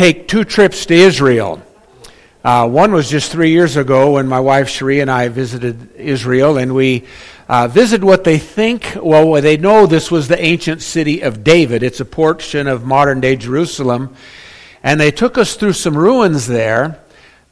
take 0.00 0.26
two 0.26 0.44
trips 0.44 0.86
to 0.86 0.94
Israel. 0.94 1.60
Uh, 2.42 2.66
one 2.66 2.90
was 2.90 3.10
just 3.10 3.30
three 3.30 3.50
years 3.50 3.76
ago 3.76 4.12
when 4.12 4.26
my 4.26 4.40
wife 4.40 4.66
Cherie 4.66 5.00
and 5.00 5.10
I 5.10 5.28
visited 5.28 5.94
Israel, 5.94 6.56
and 6.56 6.74
we 6.74 7.04
uh, 7.50 7.68
visited 7.68 8.02
what 8.02 8.24
they 8.24 8.38
think, 8.38 8.96
well, 8.96 9.30
they 9.42 9.58
know 9.58 9.84
this 9.84 10.10
was 10.10 10.26
the 10.26 10.42
ancient 10.42 10.80
city 10.80 11.20
of 11.20 11.44
David. 11.44 11.82
It's 11.82 12.00
a 12.00 12.06
portion 12.06 12.66
of 12.66 12.86
modern 12.86 13.20
day 13.20 13.36
Jerusalem. 13.36 14.16
And 14.82 14.98
they 14.98 15.10
took 15.10 15.36
us 15.36 15.56
through 15.56 15.74
some 15.74 15.98
ruins 15.98 16.46
there 16.46 16.98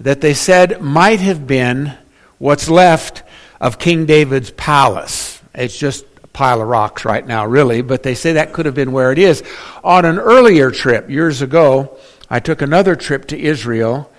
that 0.00 0.22
they 0.22 0.32
said 0.32 0.80
might 0.80 1.20
have 1.20 1.46
been 1.46 1.98
what's 2.38 2.70
left 2.70 3.24
of 3.60 3.78
King 3.78 4.06
David's 4.06 4.52
palace. 4.52 5.42
It's 5.54 5.78
just 5.78 6.06
a 6.24 6.28
pile 6.28 6.62
of 6.62 6.68
rocks 6.68 7.04
right 7.04 7.26
now, 7.26 7.44
really, 7.44 7.82
but 7.82 8.02
they 8.02 8.14
say 8.14 8.32
that 8.32 8.54
could 8.54 8.64
have 8.64 8.74
been 8.74 8.92
where 8.92 9.12
it 9.12 9.18
is. 9.18 9.42
On 9.84 10.06
an 10.06 10.18
earlier 10.18 10.70
trip, 10.70 11.10
years 11.10 11.42
ago, 11.42 11.98
I 12.30 12.40
took 12.40 12.62
another 12.62 12.96
trip 12.96 13.26
to 13.28 13.38
Israel 13.38 14.10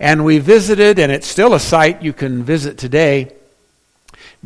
and 0.00 0.24
we 0.24 0.38
visited, 0.38 0.98
and 0.98 1.12
it's 1.12 1.26
still 1.26 1.54
a 1.54 1.60
site 1.60 2.02
you 2.02 2.12
can 2.12 2.42
visit 2.42 2.78
today, 2.78 3.32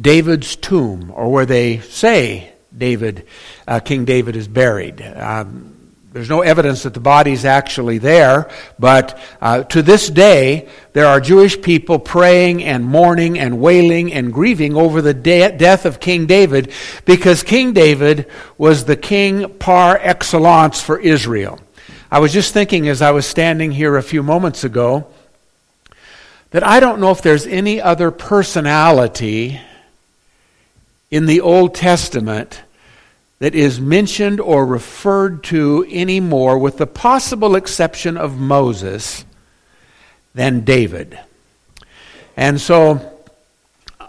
David's 0.01 0.57
tomb, 0.57 1.11
or 1.15 1.31
where 1.33 1.47
they 1.47 1.81
say 1.81 2.53
David, 2.77 3.27
uh, 3.67 3.81
King 3.81 4.05
David 4.05 4.37
is 4.37 4.47
buried. 4.47 5.01
Um, 5.01 5.75
there's 6.13 6.29
no 6.29 6.41
evidence 6.41 6.85
that 6.85 6.95
the 6.95 7.01
body's 7.01 7.45
actually 7.45 7.99
there, 7.99 8.51
but 8.79 9.19
uh, 9.41 9.63
to 9.65 9.83
this 9.83 10.09
day, 10.09 10.69
there 10.93 11.07
are 11.07 11.21
Jewish 11.21 11.61
people 11.61 11.99
praying 11.99 12.65
and 12.65 12.85
mourning 12.85 13.39
and 13.39 13.61
wailing 13.61 14.13
and 14.13 14.33
grieving 14.33 14.75
over 14.77 15.03
the 15.03 15.15
de- 15.15 15.57
death 15.57 15.85
of 15.85 16.01
King 16.01 16.27
David 16.27 16.73
because 17.05 17.43
King 17.43 17.73
David 17.73 18.27
was 18.57 18.85
the 18.85 18.97
king 18.97 19.59
par 19.59 19.99
excellence 20.01 20.81
for 20.81 20.99
Israel. 20.99 21.59
I 22.11 22.21
was 22.21 22.33
just 22.33 22.55
thinking 22.55 22.89
as 22.89 23.03
I 23.03 23.11
was 23.11 23.27
standing 23.27 23.71
here 23.71 23.97
a 23.97 24.03
few 24.03 24.23
moments 24.23 24.65
ago 24.65 25.09
that 26.51 26.67
I 26.67 26.81
don't 26.81 27.01
know 27.01 27.11
if 27.11 27.21
there's 27.21 27.47
any 27.47 27.83
other 27.83 28.11
personality 28.11 29.61
in 31.11 31.27
the 31.27 31.43
Old 31.43 31.75
Testament 31.75 32.63
that 33.41 33.55
is 33.55 33.79
mentioned 33.79 34.41
or 34.41 34.65
referred 34.65 35.45
to 35.45 35.87
anymore, 35.91 36.59
with 36.59 36.79
the 36.79 36.87
possible 36.87 37.55
exception 37.55 38.17
of 38.17 38.39
Moses, 38.39 39.27
than 40.35 40.61
David. 40.61 41.19
And 42.39 42.59
so 42.59 43.18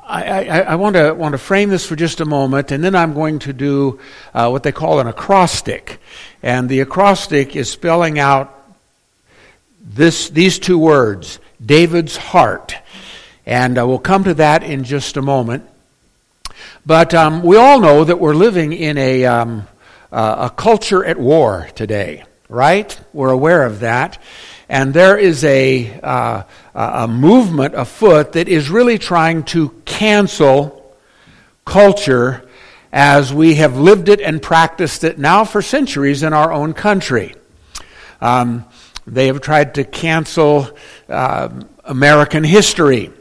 I, 0.10 0.24
I, 0.24 0.60
I, 0.62 0.76
want, 0.76 0.96
to, 0.96 1.14
want 1.14 1.34
to 1.34 1.38
frame 1.38 1.70
this 1.70 1.86
for 1.86 1.96
just 1.96 2.20
a 2.20 2.26
moment, 2.26 2.72
and 2.72 2.84
then 2.84 2.96
I'm 2.96 3.14
going 3.14 3.38
to 3.40 3.54
do 3.54 4.00
uh, 4.34 4.50
what 4.50 4.64
they 4.64 4.72
call 4.72 5.00
an 5.00 5.06
acrostic. 5.06 6.00
And 6.42 6.68
the 6.68 6.80
acrostic 6.80 7.56
is 7.56 7.70
spelling 7.70 8.18
out 8.18 8.56
this, 9.80 10.30
these 10.30 10.58
two 10.58 10.80
words 10.80 11.40
David's 11.64 12.18
heart. 12.18 12.76
And 13.46 13.78
uh, 13.78 13.86
we'll 13.86 14.00
come 14.00 14.24
to 14.24 14.34
that 14.36 14.64
in 14.64 14.84
just 14.84 15.16
a 15.16 15.22
moment. 15.22 15.70
But 16.88 17.14
um, 17.14 17.44
we 17.44 17.58
all 17.58 17.80
know 17.80 18.04
that 18.04 18.20
we're 18.20 18.34
living 18.34 18.74
in 18.74 18.98
a, 18.98 19.26
um, 19.26 19.68
uh, 20.12 20.50
a 20.50 20.56
culture 20.56 21.06
at 21.06 21.20
war 21.20 21.70
today, 21.76 22.24
right? 22.48 23.00
We're 23.14 23.30
aware 23.30 23.64
of 23.64 23.82
that. 23.82 24.18
And 24.70 24.94
there 24.94 25.18
is 25.18 25.44
a, 25.44 26.00
uh, 26.02 26.44
a 26.76 27.08
movement 27.08 27.74
afoot 27.74 28.34
that 28.34 28.48
is 28.48 28.70
really 28.70 29.00
trying 29.00 29.44
to 29.46 29.70
cancel 29.86 30.96
culture 31.66 32.48
as 32.92 33.34
we 33.34 33.56
have 33.56 33.78
lived 33.78 34.10
it 34.10 34.22
and 34.22 34.42
practiced 34.42 35.04
it 35.04 35.18
now 35.18 35.44
for 35.44 35.64
centuries 35.64 36.22
in 36.22 36.34
our 36.34 36.52
own 36.52 36.74
country. 36.74 37.34
Um, 38.22 38.66
they 39.08 39.28
have 39.28 39.42
tried 39.42 39.76
to 39.76 39.84
cancel 39.84 40.70
uh, 41.08 41.50
American 41.84 42.44
history 42.44 43.12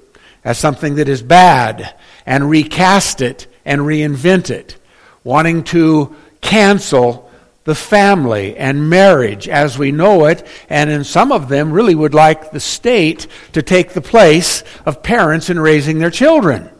as 0.44 0.58
something 0.58 0.96
that 0.96 1.08
is 1.08 1.22
bad 1.22 1.94
and 2.26 2.48
recast 2.48 3.22
it 3.22 3.46
and 3.64 3.82
reinvent 3.82 4.50
it, 4.50 4.76
wanting 5.24 5.64
to 5.64 6.14
cancel 6.40 7.27
the 7.68 7.74
family 7.74 8.56
and 8.56 8.88
marriage 8.88 9.46
as 9.46 9.76
we 9.76 9.92
know 9.92 10.24
it, 10.24 10.46
and 10.70 10.88
in 10.88 11.04
some 11.04 11.30
of 11.30 11.50
them 11.50 11.70
really 11.70 11.94
would 11.94 12.14
like 12.14 12.50
the 12.50 12.60
state 12.60 13.26
to 13.52 13.60
take 13.60 13.92
the 13.92 14.00
place 14.00 14.64
of 14.86 15.02
parents 15.02 15.50
in 15.50 15.60
raising 15.60 15.98
their 15.98 16.10
children. 16.10 16.70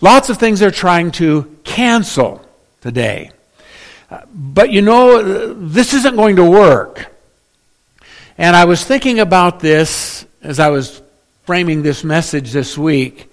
Lots 0.00 0.28
of 0.28 0.36
things 0.36 0.58
they're 0.58 0.72
trying 0.72 1.12
to 1.12 1.56
cancel 1.62 2.44
today. 2.80 3.30
Uh, 4.10 4.22
but 4.34 4.72
you 4.72 4.82
know, 4.82 5.20
uh, 5.20 5.54
this 5.56 5.94
isn't 5.94 6.16
going 6.16 6.34
to 6.34 6.50
work. 6.50 7.14
And 8.36 8.56
I 8.56 8.64
was 8.64 8.82
thinking 8.82 9.20
about 9.20 9.60
this 9.60 10.26
as 10.42 10.58
I 10.58 10.70
was 10.70 11.00
framing 11.46 11.82
this 11.82 12.02
message 12.02 12.50
this 12.50 12.76
week 12.76 13.30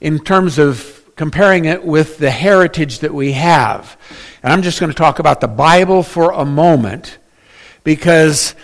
in 0.00 0.20
terms 0.20 0.58
of 0.58 1.02
comparing 1.16 1.66
it 1.66 1.84
with 1.84 2.16
the 2.16 2.30
heritage 2.30 3.00
that 3.00 3.12
we 3.12 3.32
have. 3.32 3.98
And 4.44 4.52
I'm 4.52 4.60
just 4.60 4.78
going 4.78 4.92
to 4.92 4.96
talk 4.96 5.20
about 5.20 5.40
the 5.40 5.48
Bible 5.48 6.02
for 6.02 6.32
a 6.32 6.44
moment 6.44 7.16
because 7.82 8.54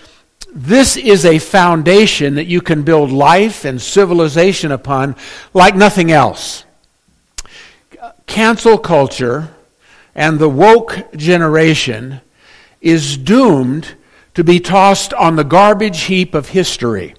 this 0.52 0.98
is 0.98 1.24
a 1.24 1.38
foundation 1.38 2.34
that 2.34 2.44
you 2.44 2.60
can 2.60 2.82
build 2.82 3.10
life 3.10 3.64
and 3.64 3.80
civilization 3.80 4.72
upon 4.72 5.16
like 5.54 5.74
nothing 5.74 6.12
else. 6.12 6.64
Cancel 8.26 8.76
culture 8.76 9.54
and 10.14 10.38
the 10.38 10.50
woke 10.50 10.98
generation 11.16 12.20
is 12.82 13.16
doomed 13.16 13.94
to 14.34 14.44
be 14.44 14.60
tossed 14.60 15.14
on 15.14 15.36
the 15.36 15.44
garbage 15.44 16.02
heap 16.02 16.34
of 16.34 16.50
history 16.50 17.14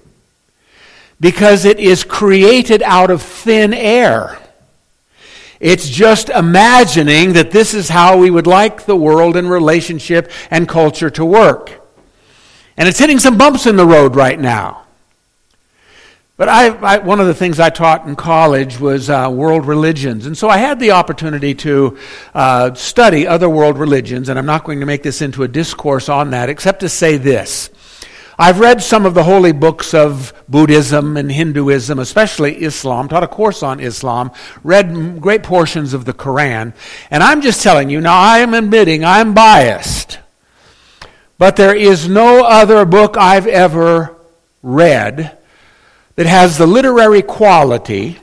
because 1.18 1.64
it 1.64 1.80
is 1.80 2.04
created 2.04 2.80
out 2.82 3.10
of 3.10 3.22
thin 3.22 3.74
air. 3.74 4.38
It's 5.62 5.88
just 5.88 6.28
imagining 6.28 7.34
that 7.34 7.52
this 7.52 7.72
is 7.72 7.88
how 7.88 8.18
we 8.18 8.30
would 8.30 8.48
like 8.48 8.84
the 8.84 8.96
world 8.96 9.36
and 9.36 9.48
relationship 9.48 10.28
and 10.50 10.68
culture 10.68 11.08
to 11.10 11.24
work. 11.24 11.80
And 12.76 12.88
it's 12.88 12.98
hitting 12.98 13.20
some 13.20 13.38
bumps 13.38 13.64
in 13.64 13.76
the 13.76 13.86
road 13.86 14.16
right 14.16 14.38
now. 14.38 14.82
But 16.36 16.48
I, 16.48 16.66
I, 16.70 16.98
one 16.98 17.20
of 17.20 17.28
the 17.28 17.34
things 17.34 17.60
I 17.60 17.70
taught 17.70 18.08
in 18.08 18.16
college 18.16 18.80
was 18.80 19.08
uh, 19.08 19.30
world 19.32 19.64
religions. 19.64 20.26
And 20.26 20.36
so 20.36 20.48
I 20.48 20.56
had 20.56 20.80
the 20.80 20.90
opportunity 20.90 21.54
to 21.54 21.96
uh, 22.34 22.74
study 22.74 23.28
other 23.28 23.48
world 23.48 23.78
religions, 23.78 24.28
and 24.28 24.40
I'm 24.40 24.46
not 24.46 24.64
going 24.64 24.80
to 24.80 24.86
make 24.86 25.04
this 25.04 25.22
into 25.22 25.44
a 25.44 25.48
discourse 25.48 26.08
on 26.08 26.30
that, 26.30 26.48
except 26.48 26.80
to 26.80 26.88
say 26.88 27.18
this. 27.18 27.70
I've 28.42 28.58
read 28.58 28.82
some 28.82 29.06
of 29.06 29.14
the 29.14 29.22
holy 29.22 29.52
books 29.52 29.94
of 29.94 30.34
Buddhism 30.48 31.16
and 31.16 31.30
Hinduism, 31.30 32.00
especially 32.00 32.60
Islam, 32.60 33.08
taught 33.08 33.22
a 33.22 33.28
course 33.28 33.62
on 33.62 33.78
Islam, 33.78 34.32
read 34.64 35.20
great 35.20 35.44
portions 35.44 35.94
of 35.94 36.06
the 36.06 36.12
Quran, 36.12 36.74
and 37.08 37.22
I'm 37.22 37.40
just 37.40 37.62
telling 37.62 37.88
you, 37.88 38.00
now 38.00 38.18
I 38.18 38.38
am 38.38 38.52
admitting 38.52 39.04
I'm 39.04 39.32
biased, 39.32 40.18
but 41.38 41.54
there 41.54 41.72
is 41.72 42.08
no 42.08 42.44
other 42.44 42.84
book 42.84 43.16
I've 43.16 43.46
ever 43.46 44.16
read 44.60 45.38
that 46.16 46.26
has 46.26 46.58
the 46.58 46.66
literary 46.66 47.22
quality, 47.22 48.18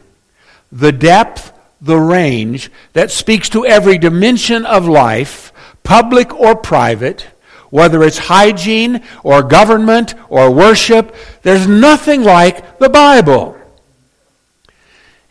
the 0.69 0.91
depth, 0.91 1.53
the 1.79 1.97
range 1.97 2.69
that 2.91 3.09
speaks 3.09 3.47
to 3.51 3.65
every 3.65 3.97
dimension 3.97 4.65
of 4.65 4.85
life, 4.85 5.53
public 5.83 6.37
or 6.37 6.57
private, 6.57 7.25
whether 7.69 8.03
it's 8.03 8.17
hygiene 8.17 9.03
or 9.23 9.43
government 9.43 10.15
or 10.29 10.51
worship, 10.51 11.15
there's 11.43 11.67
nothing 11.67 12.23
like 12.23 12.79
the 12.79 12.89
Bible. 12.89 13.57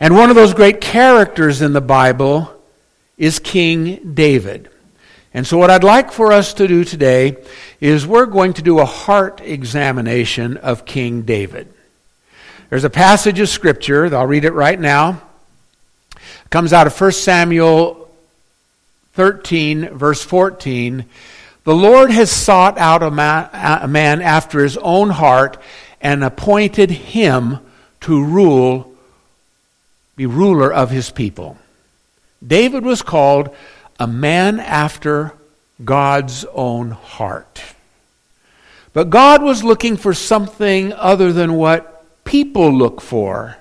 And 0.01 0.15
one 0.15 0.31
of 0.31 0.37
those 0.37 0.55
great 0.55 0.81
characters 0.81 1.61
in 1.61 1.73
the 1.73 1.81
Bible 1.81 2.53
is 3.17 3.39
King 3.39 4.15
David. 4.15 4.71
And 5.35 5.47
so, 5.47 5.59
what 5.59 5.71
I'd 5.71 5.85
like 5.85 6.13
for 6.13 6.33
us 6.33 6.55
to 6.55 6.67
do 6.67 6.85
today 6.85 7.37
is 7.81 8.07
we're 8.07 8.27
going 8.27 8.55
to 8.55 8.63
do 8.63 8.79
a 8.79 8.85
heart 8.85 9.41
examination 9.41 10.57
of 10.57 10.85
King 10.85 11.23
David. 11.23 11.73
There's 12.71 12.85
a 12.85 12.91
passage 12.91 13.41
of 13.41 13.49
Scripture, 13.49 14.15
I'll 14.15 14.27
read 14.27 14.45
it 14.45 14.53
right 14.53 14.79
now. 14.79 15.21
It 16.17 16.51
comes 16.51 16.73
out 16.73 16.87
of 16.87 16.99
1 16.99 17.13
Samuel 17.13 18.09
13, 19.15 19.91
verse 19.91 20.23
14. 20.23 21.05
The 21.69 21.77
Lord 21.77 22.11
has 22.11 22.31
sought 22.31 22.79
out 22.79 23.03
a 23.03 23.11
man, 23.11 23.51
a 23.53 23.87
man 23.87 24.23
after 24.23 24.61
his 24.61 24.79
own 24.79 25.11
heart 25.11 25.61
and 26.01 26.25
appointed 26.25 26.91
him 26.91 27.59
to 28.01 28.25
rule, 28.25 28.95
be 30.17 30.25
ruler 30.25 30.73
of 30.73 30.89
his 30.89 31.11
people. 31.11 31.59
David 32.43 32.87
was 32.87 33.03
called 33.03 33.55
a 34.01 34.07
man 34.07 34.61
after 34.61 35.35
God's 35.85 36.47
own 36.55 36.93
heart. 36.93 37.63
But 38.95 39.11
God 39.11 39.43
was 39.43 39.63
looking 39.63 39.99
for 39.99 40.15
something 40.15 40.95
other 40.95 41.35
than 41.35 41.53
what 41.53 42.25
people 42.25 42.73
look 42.73 43.03
for 43.03 43.59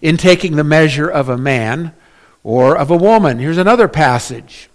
in 0.00 0.16
taking 0.16 0.54
the 0.54 0.62
measure 0.62 1.08
of 1.08 1.28
a 1.28 1.36
man 1.36 1.92
or 2.44 2.78
of 2.78 2.92
a 2.92 2.96
woman. 2.96 3.40
Here's 3.40 3.58
another 3.58 3.88
passage. 3.88 4.70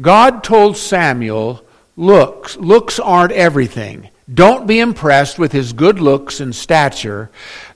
God 0.00 0.42
told 0.42 0.78
Samuel, 0.78 1.62
looks, 1.96 2.56
looks 2.56 2.98
aren't 2.98 3.32
everything. 3.32 4.08
Don't 4.32 4.66
be 4.66 4.80
impressed 4.80 5.38
with 5.38 5.52
his 5.52 5.72
good 5.72 6.00
looks 6.00 6.40
and 6.40 6.54
stature. 6.54 7.30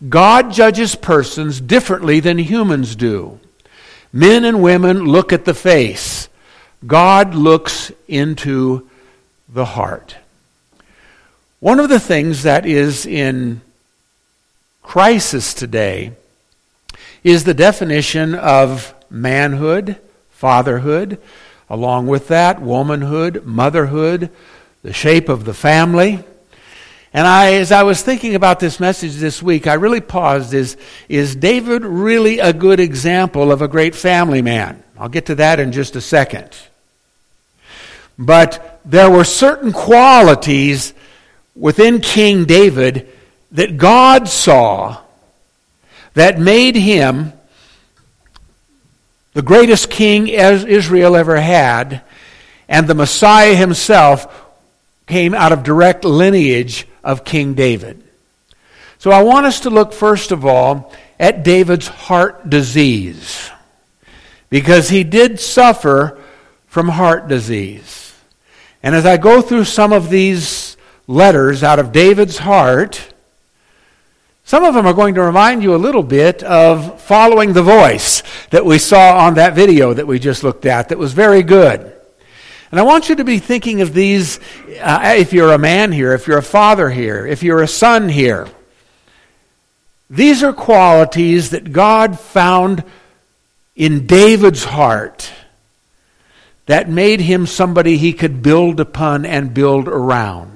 God 0.08 0.52
judges 0.52 0.94
persons 0.94 1.60
differently 1.60 2.20
than 2.20 2.38
humans 2.38 2.96
do. 2.96 3.40
Men 4.12 4.44
and 4.44 4.62
women 4.62 5.04
look 5.04 5.32
at 5.32 5.44
the 5.44 5.54
face. 5.54 6.28
God 6.86 7.34
looks 7.34 7.92
into 8.08 8.88
the 9.48 9.64
heart. 9.64 10.16
One 11.60 11.80
of 11.80 11.88
the 11.88 12.00
things 12.00 12.44
that 12.44 12.64
is 12.64 13.06
in 13.06 13.60
crisis 14.82 15.52
today 15.52 16.12
is 17.24 17.44
the 17.44 17.54
definition 17.54 18.34
of 18.34 18.94
manhood, 19.10 19.96
fatherhood, 20.30 21.18
along 21.68 22.06
with 22.06 22.28
that, 22.28 22.60
womanhood, 22.60 23.44
motherhood, 23.44 24.30
the 24.82 24.92
shape 24.92 25.28
of 25.28 25.44
the 25.44 25.54
family. 25.54 26.22
And 27.12 27.26
I, 27.26 27.54
as 27.54 27.72
I 27.72 27.82
was 27.82 28.02
thinking 28.02 28.34
about 28.34 28.60
this 28.60 28.78
message 28.78 29.14
this 29.14 29.42
week, 29.42 29.66
I 29.66 29.74
really 29.74 30.00
paused. 30.00 30.52
Is, 30.52 30.76
is 31.08 31.34
David 31.34 31.84
really 31.84 32.40
a 32.40 32.52
good 32.52 32.78
example 32.78 33.50
of 33.50 33.62
a 33.62 33.68
great 33.68 33.94
family 33.94 34.42
man? 34.42 34.82
I'll 34.98 35.08
get 35.08 35.26
to 35.26 35.34
that 35.36 35.58
in 35.58 35.72
just 35.72 35.96
a 35.96 36.00
second. 36.00 36.50
But 38.18 38.80
there 38.84 39.10
were 39.10 39.24
certain 39.24 39.72
qualities 39.72 40.94
within 41.54 42.00
King 42.00 42.44
David 42.44 43.08
that 43.52 43.76
God 43.76 44.28
saw 44.28 44.98
that 46.14 46.38
made 46.38 46.76
him 46.76 47.32
the 49.36 49.42
greatest 49.42 49.90
king 49.90 50.32
as 50.32 50.64
Israel 50.64 51.14
ever 51.14 51.38
had, 51.38 52.00
and 52.70 52.88
the 52.88 52.94
Messiah 52.94 53.54
himself 53.54 54.26
came 55.06 55.34
out 55.34 55.52
of 55.52 55.62
direct 55.62 56.06
lineage 56.06 56.88
of 57.04 57.22
King 57.22 57.52
David. 57.52 58.02
So 58.96 59.10
I 59.10 59.24
want 59.24 59.44
us 59.44 59.60
to 59.60 59.68
look 59.68 59.92
first 59.92 60.32
of 60.32 60.46
all 60.46 60.90
at 61.20 61.44
David's 61.44 61.86
heart 61.86 62.48
disease 62.48 63.50
because 64.48 64.88
he 64.88 65.04
did 65.04 65.38
suffer 65.38 66.18
from 66.66 66.88
heart 66.88 67.28
disease. 67.28 68.14
And 68.82 68.94
as 68.94 69.04
I 69.04 69.18
go 69.18 69.42
through 69.42 69.64
some 69.64 69.92
of 69.92 70.08
these 70.08 70.78
letters 71.06 71.62
out 71.62 71.78
of 71.78 71.92
David's 71.92 72.38
heart, 72.38 73.12
some 74.46 74.62
of 74.62 74.74
them 74.74 74.86
are 74.86 74.94
going 74.94 75.16
to 75.16 75.22
remind 75.22 75.64
you 75.64 75.74
a 75.74 75.76
little 75.76 76.04
bit 76.04 76.44
of 76.44 77.02
following 77.02 77.52
the 77.52 77.64
voice 77.64 78.22
that 78.50 78.64
we 78.64 78.78
saw 78.78 79.18
on 79.18 79.34
that 79.34 79.56
video 79.56 79.92
that 79.92 80.06
we 80.06 80.20
just 80.20 80.44
looked 80.44 80.66
at 80.66 80.90
that 80.90 80.98
was 80.98 81.12
very 81.12 81.42
good. 81.42 81.80
And 82.70 82.78
I 82.78 82.84
want 82.84 83.08
you 83.08 83.16
to 83.16 83.24
be 83.24 83.40
thinking 83.40 83.80
of 83.80 83.92
these 83.92 84.38
uh, 84.80 85.14
if 85.16 85.32
you're 85.32 85.52
a 85.52 85.58
man 85.58 85.90
here, 85.90 86.12
if 86.12 86.28
you're 86.28 86.38
a 86.38 86.44
father 86.44 86.88
here, 86.88 87.26
if 87.26 87.42
you're 87.42 87.60
a 87.60 87.66
son 87.66 88.08
here. 88.08 88.46
These 90.08 90.44
are 90.44 90.52
qualities 90.52 91.50
that 91.50 91.72
God 91.72 92.20
found 92.20 92.84
in 93.74 94.06
David's 94.06 94.62
heart 94.62 95.32
that 96.66 96.88
made 96.88 97.18
him 97.18 97.46
somebody 97.46 97.96
he 97.96 98.12
could 98.12 98.44
build 98.44 98.78
upon 98.78 99.26
and 99.26 99.52
build 99.52 99.88
around. 99.88 100.55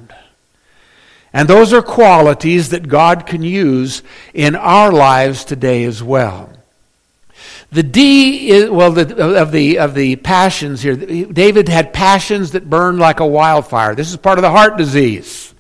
And 1.32 1.49
those 1.49 1.73
are 1.73 1.82
qualities 1.82 2.71
that 2.71 2.88
God 2.88 3.27
can 3.27 3.43
use 3.43 4.03
in 4.35 4.56
our 4.56 4.91
lives 4.91 5.44
today 5.44 5.85
as 5.85 6.03
well. 6.03 6.50
The 7.73 7.85
D 7.85 8.50
is, 8.50 8.69
well, 8.69 8.91
the, 8.91 9.41
of, 9.41 9.53
the, 9.53 9.79
of 9.79 9.94
the 9.94 10.17
passions 10.17 10.82
here, 10.82 10.97
David 10.97 11.69
had 11.69 11.93
passions 11.93 12.50
that 12.53 12.69
burned 12.69 12.99
like 12.99 13.21
a 13.21 13.27
wildfire. 13.27 13.94
This 13.94 14.11
is 14.11 14.17
part 14.17 14.38
of 14.38 14.43
the 14.43 14.50
heart 14.50 14.77
disease. 14.77 15.55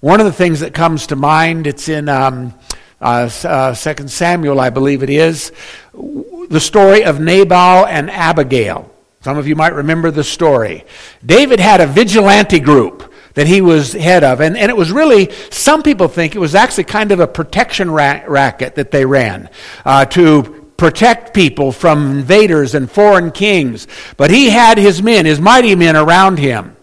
One 0.00 0.20
of 0.20 0.26
the 0.26 0.32
things 0.32 0.60
that 0.60 0.72
comes 0.72 1.08
to 1.08 1.16
mind, 1.16 1.66
it's 1.66 1.88
in 1.90 2.08
um, 2.08 2.54
uh, 3.00 3.28
uh, 3.44 3.74
2 3.74 4.08
Samuel, 4.08 4.58
I 4.58 4.70
believe 4.70 5.02
it 5.02 5.10
is, 5.10 5.52
the 5.92 6.60
story 6.60 7.04
of 7.04 7.20
Nabal 7.20 7.84
and 7.84 8.10
Abigail. 8.10 8.90
Some 9.20 9.36
of 9.36 9.46
you 9.46 9.54
might 9.54 9.74
remember 9.74 10.10
the 10.10 10.24
story. 10.24 10.84
David 11.26 11.60
had 11.60 11.82
a 11.82 11.86
vigilante 11.86 12.60
group 12.60 13.07
that 13.38 13.46
he 13.46 13.60
was 13.60 13.92
head 13.92 14.24
of. 14.24 14.40
And, 14.40 14.56
and 14.56 14.68
it 14.68 14.76
was 14.76 14.90
really, 14.90 15.30
some 15.50 15.84
people 15.84 16.08
think 16.08 16.34
it 16.34 16.40
was 16.40 16.56
actually 16.56 16.84
kind 16.84 17.12
of 17.12 17.20
a 17.20 17.28
protection 17.28 17.88
ra- 17.88 18.24
racket 18.26 18.74
that 18.74 18.90
they 18.90 19.04
ran 19.04 19.48
uh, 19.84 20.06
to 20.06 20.72
protect 20.76 21.34
people 21.34 21.70
from 21.70 22.18
invaders 22.18 22.74
and 22.74 22.90
foreign 22.90 23.30
kings. 23.30 23.86
But 24.16 24.32
he 24.32 24.50
had 24.50 24.76
his 24.76 25.00
men, 25.00 25.24
his 25.24 25.38
mighty 25.38 25.76
men 25.76 25.94
around 25.94 26.40
him. 26.40 26.76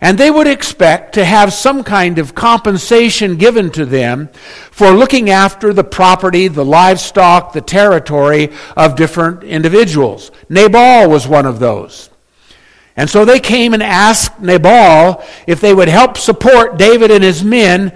And 0.00 0.18
they 0.18 0.28
would 0.28 0.48
expect 0.48 1.14
to 1.14 1.24
have 1.24 1.52
some 1.52 1.84
kind 1.84 2.18
of 2.18 2.34
compensation 2.34 3.36
given 3.36 3.70
to 3.70 3.86
them 3.86 4.28
for 4.72 4.90
looking 4.90 5.30
after 5.30 5.72
the 5.72 5.84
property, 5.84 6.48
the 6.48 6.64
livestock, 6.64 7.52
the 7.52 7.60
territory 7.60 8.52
of 8.76 8.96
different 8.96 9.44
individuals. 9.44 10.32
Nabal 10.48 11.08
was 11.08 11.28
one 11.28 11.46
of 11.46 11.60
those. 11.60 12.10
And 12.96 13.10
so 13.10 13.24
they 13.24 13.40
came 13.40 13.74
and 13.74 13.82
asked 13.82 14.40
Nabal 14.40 15.22
if 15.46 15.60
they 15.60 15.74
would 15.74 15.88
help 15.88 16.16
support 16.16 16.78
David 16.78 17.10
and 17.10 17.22
his 17.22 17.44
men. 17.44 17.94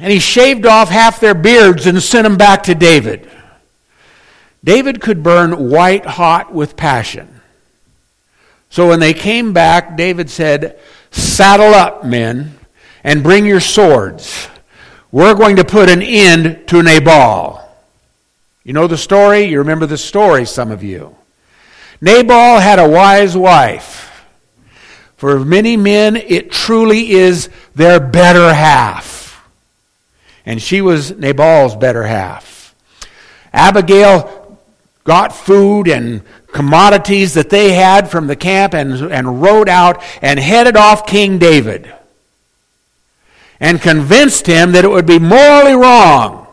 And 0.00 0.12
he 0.12 0.18
shaved 0.18 0.64
off 0.64 0.88
half 0.88 1.20
their 1.20 1.34
beards 1.34 1.86
and 1.86 2.02
sent 2.02 2.24
them 2.24 2.36
back 2.36 2.62
to 2.64 2.74
David. 2.74 3.30
David 4.64 5.00
could 5.00 5.22
burn 5.22 5.70
white 5.70 6.06
hot 6.06 6.52
with 6.52 6.76
passion. 6.76 7.40
So 8.70 8.88
when 8.88 9.00
they 9.00 9.14
came 9.14 9.52
back, 9.52 9.96
David 9.96 10.30
said, 10.30 10.78
Saddle 11.10 11.74
up, 11.74 12.04
men, 12.04 12.58
and 13.02 13.22
bring 13.22 13.46
your 13.46 13.60
swords. 13.60 14.48
We're 15.10 15.34
going 15.34 15.56
to 15.56 15.64
put 15.64 15.88
an 15.88 16.02
end 16.02 16.68
to 16.68 16.82
Nabal. 16.82 17.66
You 18.62 18.74
know 18.74 18.86
the 18.86 18.98
story? 18.98 19.44
You 19.44 19.58
remember 19.58 19.86
the 19.86 19.96
story, 19.96 20.44
some 20.44 20.70
of 20.70 20.82
you. 20.82 21.17
Nabal 22.00 22.58
had 22.60 22.78
a 22.78 22.88
wise 22.88 23.36
wife. 23.36 24.26
For 25.16 25.40
many 25.40 25.76
men, 25.76 26.16
it 26.16 26.50
truly 26.50 27.10
is 27.10 27.50
their 27.74 27.98
better 27.98 28.54
half. 28.54 29.44
And 30.46 30.62
she 30.62 30.80
was 30.80 31.10
Nabal's 31.10 31.74
better 31.74 32.04
half. 32.04 32.74
Abigail 33.52 34.58
got 35.04 35.34
food 35.34 35.88
and 35.88 36.22
commodities 36.52 37.34
that 37.34 37.50
they 37.50 37.72
had 37.72 38.08
from 38.08 38.26
the 38.26 38.36
camp 38.36 38.74
and, 38.74 38.92
and 39.12 39.42
rode 39.42 39.68
out 39.68 40.02
and 40.22 40.38
headed 40.38 40.76
off 40.76 41.06
King 41.06 41.38
David 41.38 41.92
and 43.60 43.80
convinced 43.80 44.46
him 44.46 44.72
that 44.72 44.84
it 44.84 44.88
would 44.88 45.06
be 45.06 45.18
morally 45.18 45.74
wrong 45.74 46.46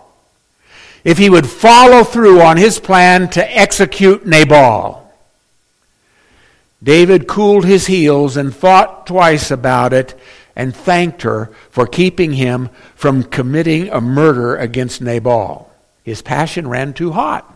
if 1.03 1.17
he 1.17 1.29
would 1.29 1.47
follow 1.47 2.03
through 2.03 2.41
on 2.41 2.57
his 2.57 2.79
plan 2.79 3.29
to 3.29 3.57
execute 3.57 4.25
Nabal. 4.25 5.04
David 6.81 7.27
cooled 7.27 7.65
his 7.65 7.87
heels 7.87 8.37
and 8.37 8.53
thought 8.55 9.07
twice 9.07 9.49
about 9.51 9.93
it 9.93 10.17
and 10.55 10.75
thanked 10.75 11.23
her 11.23 11.51
for 11.69 11.87
keeping 11.87 12.33
him 12.33 12.69
from 12.95 13.23
committing 13.23 13.89
a 13.89 13.99
murder 13.99 14.55
against 14.55 15.01
Nabal. 15.01 15.71
His 16.03 16.21
passion 16.21 16.67
ran 16.67 16.93
too 16.93 17.11
hot. 17.11 17.51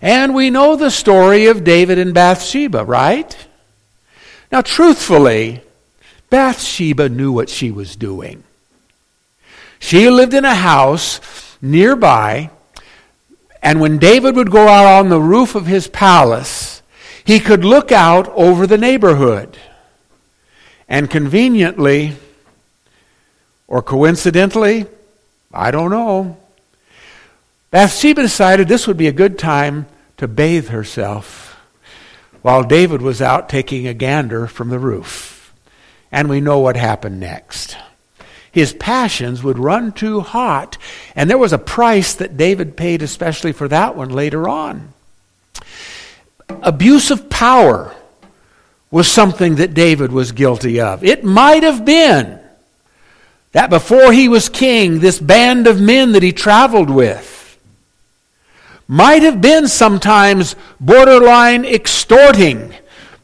And 0.00 0.34
we 0.34 0.50
know 0.50 0.76
the 0.76 0.90
story 0.90 1.46
of 1.46 1.64
David 1.64 1.98
and 1.98 2.12
Bathsheba, 2.12 2.84
right? 2.84 3.36
Now, 4.50 4.60
truthfully, 4.60 5.62
Bathsheba 6.30 7.08
knew 7.08 7.32
what 7.32 7.48
she 7.48 7.70
was 7.70 7.96
doing. 7.96 8.42
She 9.78 10.08
lived 10.10 10.34
in 10.34 10.44
a 10.44 10.54
house 10.54 11.20
nearby, 11.60 12.50
and 13.62 13.80
when 13.80 13.98
David 13.98 14.36
would 14.36 14.50
go 14.50 14.68
out 14.68 14.86
on 14.86 15.08
the 15.08 15.20
roof 15.20 15.54
of 15.54 15.66
his 15.66 15.88
palace, 15.88 16.81
he 17.24 17.40
could 17.40 17.64
look 17.64 17.92
out 17.92 18.28
over 18.30 18.66
the 18.66 18.78
neighborhood. 18.78 19.56
And 20.88 21.10
conveniently, 21.10 22.14
or 23.66 23.82
coincidentally, 23.82 24.86
I 25.52 25.70
don't 25.70 25.90
know, 25.90 26.36
Bathsheba 27.70 28.22
decided 28.22 28.68
this 28.68 28.86
would 28.86 28.98
be 28.98 29.08
a 29.08 29.12
good 29.12 29.38
time 29.38 29.86
to 30.18 30.28
bathe 30.28 30.68
herself 30.68 31.58
while 32.42 32.64
David 32.64 33.00
was 33.00 33.22
out 33.22 33.48
taking 33.48 33.86
a 33.86 33.94
gander 33.94 34.46
from 34.46 34.68
the 34.68 34.78
roof. 34.78 35.54
And 36.10 36.28
we 36.28 36.40
know 36.40 36.58
what 36.58 36.76
happened 36.76 37.20
next. 37.20 37.76
His 38.50 38.74
passions 38.74 39.42
would 39.42 39.58
run 39.58 39.92
too 39.92 40.20
hot, 40.20 40.76
and 41.16 41.30
there 41.30 41.38
was 41.38 41.54
a 41.54 41.58
price 41.58 42.12
that 42.14 42.36
David 42.36 42.76
paid 42.76 43.00
especially 43.00 43.52
for 43.52 43.66
that 43.68 43.96
one 43.96 44.10
later 44.10 44.46
on. 44.46 44.92
Abuse 46.62 47.10
of 47.10 47.30
power 47.30 47.94
was 48.90 49.10
something 49.10 49.56
that 49.56 49.74
David 49.74 50.12
was 50.12 50.32
guilty 50.32 50.80
of. 50.80 51.02
It 51.02 51.24
might 51.24 51.62
have 51.62 51.84
been 51.84 52.38
that 53.52 53.70
before 53.70 54.12
he 54.12 54.28
was 54.28 54.48
king, 54.48 55.00
this 55.00 55.18
band 55.18 55.66
of 55.66 55.80
men 55.80 56.12
that 56.12 56.22
he 56.22 56.32
traveled 56.32 56.90
with 56.90 57.58
might 58.88 59.22
have 59.22 59.40
been 59.40 59.68
sometimes 59.68 60.54
borderline 60.78 61.64
extorting 61.64 62.74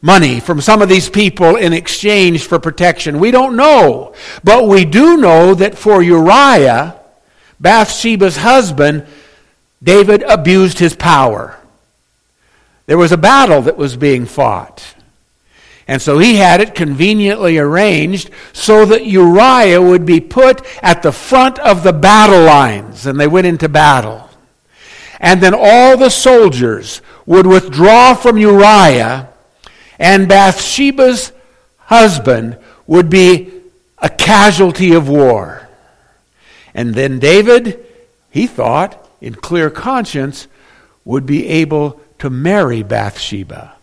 money 0.01 0.39
from 0.39 0.61
some 0.61 0.81
of 0.81 0.89
these 0.89 1.09
people 1.09 1.55
in 1.55 1.73
exchange 1.73 2.43
for 2.45 2.57
protection. 2.57 3.19
We 3.19 3.31
don't 3.31 3.55
know. 3.55 4.15
But 4.43 4.67
we 4.67 4.85
do 4.85 5.17
know 5.17 5.53
that 5.55 5.77
for 5.77 6.01
Uriah, 6.01 6.99
Bathsheba's 7.59 8.37
husband, 8.37 9.05
David 9.83 10.23
abused 10.23 10.79
his 10.79 10.95
power. 10.95 11.58
There 12.89 12.97
was 12.97 13.11
a 13.11 13.17
battle 13.17 13.61
that 13.61 13.77
was 13.77 13.95
being 13.95 14.25
fought. 14.25 14.95
And 15.87 16.01
so 16.01 16.17
he 16.17 16.37
had 16.37 16.59
it 16.59 16.73
conveniently 16.73 17.59
arranged 17.59 18.31
so 18.51 18.83
that 18.83 19.05
Uriah 19.05 19.79
would 19.79 20.07
be 20.07 20.19
put 20.19 20.65
at 20.81 21.03
the 21.03 21.11
front 21.11 21.59
of 21.59 21.83
the 21.83 21.93
battle 21.93 22.43
lines, 22.43 23.05
and 23.05 23.19
they 23.19 23.27
went 23.27 23.45
into 23.45 23.69
battle. 23.69 24.27
And 25.19 25.39
then 25.39 25.53
all 25.55 25.97
the 25.97 26.09
soldiers 26.09 27.03
would 27.27 27.45
withdraw 27.45 28.15
from 28.15 28.39
Uriah, 28.39 29.29
and 29.99 30.27
Bathsheba's 30.27 31.31
husband 31.77 32.57
would 32.87 33.11
be 33.11 33.51
a 33.99 34.09
casualty 34.09 34.93
of 34.93 35.07
war. 35.07 35.69
And 36.73 36.95
then 36.95 37.19
David, 37.19 37.85
he 38.31 38.47
thought, 38.47 39.07
in 39.21 39.35
clear 39.35 39.69
conscience, 39.69 40.47
would 41.05 41.27
be 41.27 41.47
able 41.49 42.01
to 42.19 42.29
marry 42.29 42.83
Bathsheba. 42.83 43.73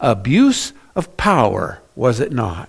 Abuse 0.00 0.72
of 0.94 1.16
power, 1.16 1.80
was 1.94 2.20
it 2.20 2.32
not? 2.32 2.68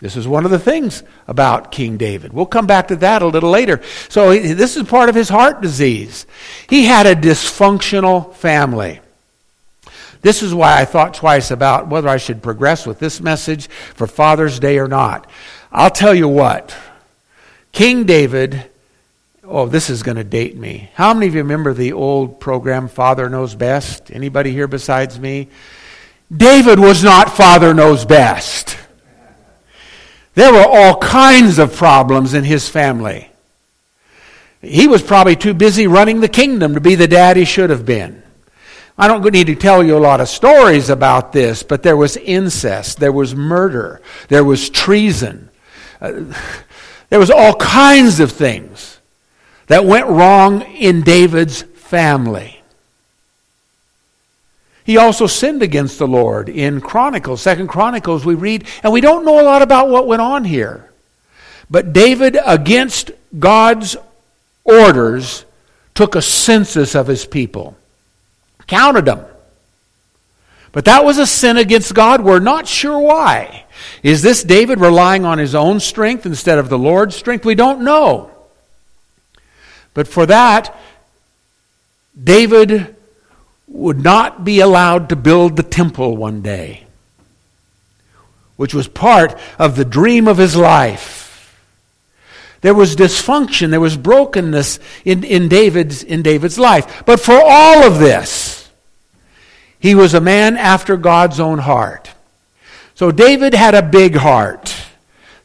This 0.00 0.16
is 0.16 0.26
one 0.26 0.46
of 0.46 0.50
the 0.50 0.58
things 0.58 1.02
about 1.28 1.72
King 1.72 1.98
David. 1.98 2.32
We'll 2.32 2.46
come 2.46 2.66
back 2.66 2.88
to 2.88 2.96
that 2.96 3.20
a 3.20 3.26
little 3.26 3.50
later. 3.50 3.82
So, 4.08 4.32
this 4.32 4.76
is 4.76 4.88
part 4.88 5.10
of 5.10 5.14
his 5.14 5.28
heart 5.28 5.60
disease. 5.60 6.26
He 6.68 6.84
had 6.84 7.06
a 7.06 7.14
dysfunctional 7.14 8.34
family. 8.34 9.00
This 10.22 10.42
is 10.42 10.54
why 10.54 10.80
I 10.80 10.84
thought 10.86 11.14
twice 11.14 11.50
about 11.50 11.88
whether 11.88 12.08
I 12.08 12.16
should 12.16 12.42
progress 12.42 12.86
with 12.86 12.98
this 12.98 13.20
message 13.20 13.68
for 13.68 14.06
Father's 14.06 14.58
Day 14.58 14.78
or 14.78 14.88
not. 14.88 15.28
I'll 15.70 15.90
tell 15.90 16.14
you 16.14 16.28
what. 16.28 16.74
King 17.72 18.04
David, 18.04 18.69
oh, 19.50 19.66
this 19.66 19.90
is 19.90 20.02
going 20.04 20.16
to 20.16 20.24
date 20.24 20.56
me. 20.56 20.90
How 20.94 21.12
many 21.12 21.26
of 21.26 21.34
you 21.34 21.42
remember 21.42 21.74
the 21.74 21.92
old 21.92 22.38
program 22.38 22.86
Father 22.86 23.28
Knows 23.28 23.56
Best? 23.56 24.10
Anybody 24.10 24.52
here 24.52 24.68
besides 24.68 25.18
me? 25.18 25.48
David 26.34 26.78
was 26.78 27.02
not 27.02 27.36
Father 27.36 27.74
Knows 27.74 28.04
Best. 28.04 28.78
There 30.34 30.52
were 30.52 30.64
all 30.64 30.96
kinds 30.98 31.58
of 31.58 31.74
problems 31.74 32.32
in 32.32 32.44
his 32.44 32.68
family. 32.68 33.28
He 34.62 34.86
was 34.86 35.02
probably 35.02 35.34
too 35.34 35.54
busy 35.54 35.88
running 35.88 36.20
the 36.20 36.28
kingdom 36.28 36.74
to 36.74 36.80
be 36.80 36.94
the 36.94 37.08
dad 37.08 37.36
he 37.36 37.44
should 37.44 37.70
have 37.70 37.84
been. 37.84 38.22
I 38.96 39.08
don't 39.08 39.24
need 39.32 39.48
to 39.48 39.56
tell 39.56 39.82
you 39.82 39.96
a 39.96 39.98
lot 39.98 40.20
of 40.20 40.28
stories 40.28 40.90
about 40.90 41.32
this, 41.32 41.62
but 41.64 41.82
there 41.82 41.96
was 41.96 42.16
incest, 42.18 43.00
there 43.00 43.12
was 43.12 43.34
murder, 43.34 44.00
there 44.28 44.44
was 44.44 44.70
treason, 44.70 45.48
uh, 46.00 46.22
there 47.08 47.18
was 47.18 47.30
all 47.30 47.54
kinds 47.54 48.20
of 48.20 48.30
things 48.30 48.89
that 49.70 49.84
went 49.84 50.08
wrong 50.08 50.62
in 50.62 51.02
David's 51.02 51.62
family. 51.62 52.60
He 54.82 54.96
also 54.96 55.28
sinned 55.28 55.62
against 55.62 56.00
the 56.00 56.08
Lord. 56.08 56.48
In 56.48 56.80
Chronicles, 56.80 57.40
Second 57.40 57.68
Chronicles, 57.68 58.26
we 58.26 58.34
read, 58.34 58.66
and 58.82 58.92
we 58.92 59.00
don't 59.00 59.24
know 59.24 59.40
a 59.40 59.46
lot 59.46 59.62
about 59.62 59.88
what 59.88 60.08
went 60.08 60.22
on 60.22 60.42
here. 60.42 60.90
But 61.70 61.92
David, 61.92 62.36
against 62.44 63.12
God's 63.38 63.96
orders, 64.64 65.44
took 65.94 66.16
a 66.16 66.22
census 66.22 66.96
of 66.96 67.06
his 67.06 67.24
people, 67.24 67.76
counted 68.66 69.04
them. 69.04 69.24
But 70.72 70.86
that 70.86 71.04
was 71.04 71.18
a 71.18 71.28
sin 71.28 71.56
against 71.56 71.94
God. 71.94 72.22
We're 72.22 72.40
not 72.40 72.66
sure 72.66 72.98
why. 72.98 73.66
Is 74.02 74.20
this 74.20 74.42
David 74.42 74.80
relying 74.80 75.24
on 75.24 75.38
his 75.38 75.54
own 75.54 75.78
strength 75.78 76.26
instead 76.26 76.58
of 76.58 76.70
the 76.70 76.78
Lord's 76.78 77.14
strength? 77.14 77.44
We 77.44 77.54
don't 77.54 77.82
know. 77.82 78.29
But 80.00 80.08
for 80.08 80.24
that, 80.24 80.74
David 82.24 82.96
would 83.68 84.02
not 84.02 84.46
be 84.46 84.60
allowed 84.60 85.10
to 85.10 85.14
build 85.14 85.58
the 85.58 85.62
temple 85.62 86.16
one 86.16 86.40
day, 86.40 86.86
which 88.56 88.72
was 88.72 88.88
part 88.88 89.38
of 89.58 89.76
the 89.76 89.84
dream 89.84 90.26
of 90.26 90.38
his 90.38 90.56
life. 90.56 91.54
There 92.62 92.72
was 92.72 92.96
dysfunction, 92.96 93.68
there 93.68 93.78
was 93.78 93.98
brokenness 93.98 94.78
in, 95.04 95.22
in, 95.22 95.50
David's, 95.50 96.02
in 96.02 96.22
David's 96.22 96.58
life. 96.58 97.02
But 97.04 97.20
for 97.20 97.38
all 97.38 97.84
of 97.84 97.98
this, 97.98 98.70
he 99.78 99.94
was 99.94 100.14
a 100.14 100.20
man 100.22 100.56
after 100.56 100.96
God's 100.96 101.38
own 101.38 101.58
heart. 101.58 102.10
So 102.94 103.10
David 103.10 103.52
had 103.52 103.74
a 103.74 103.82
big 103.82 104.16
heart. 104.16 104.74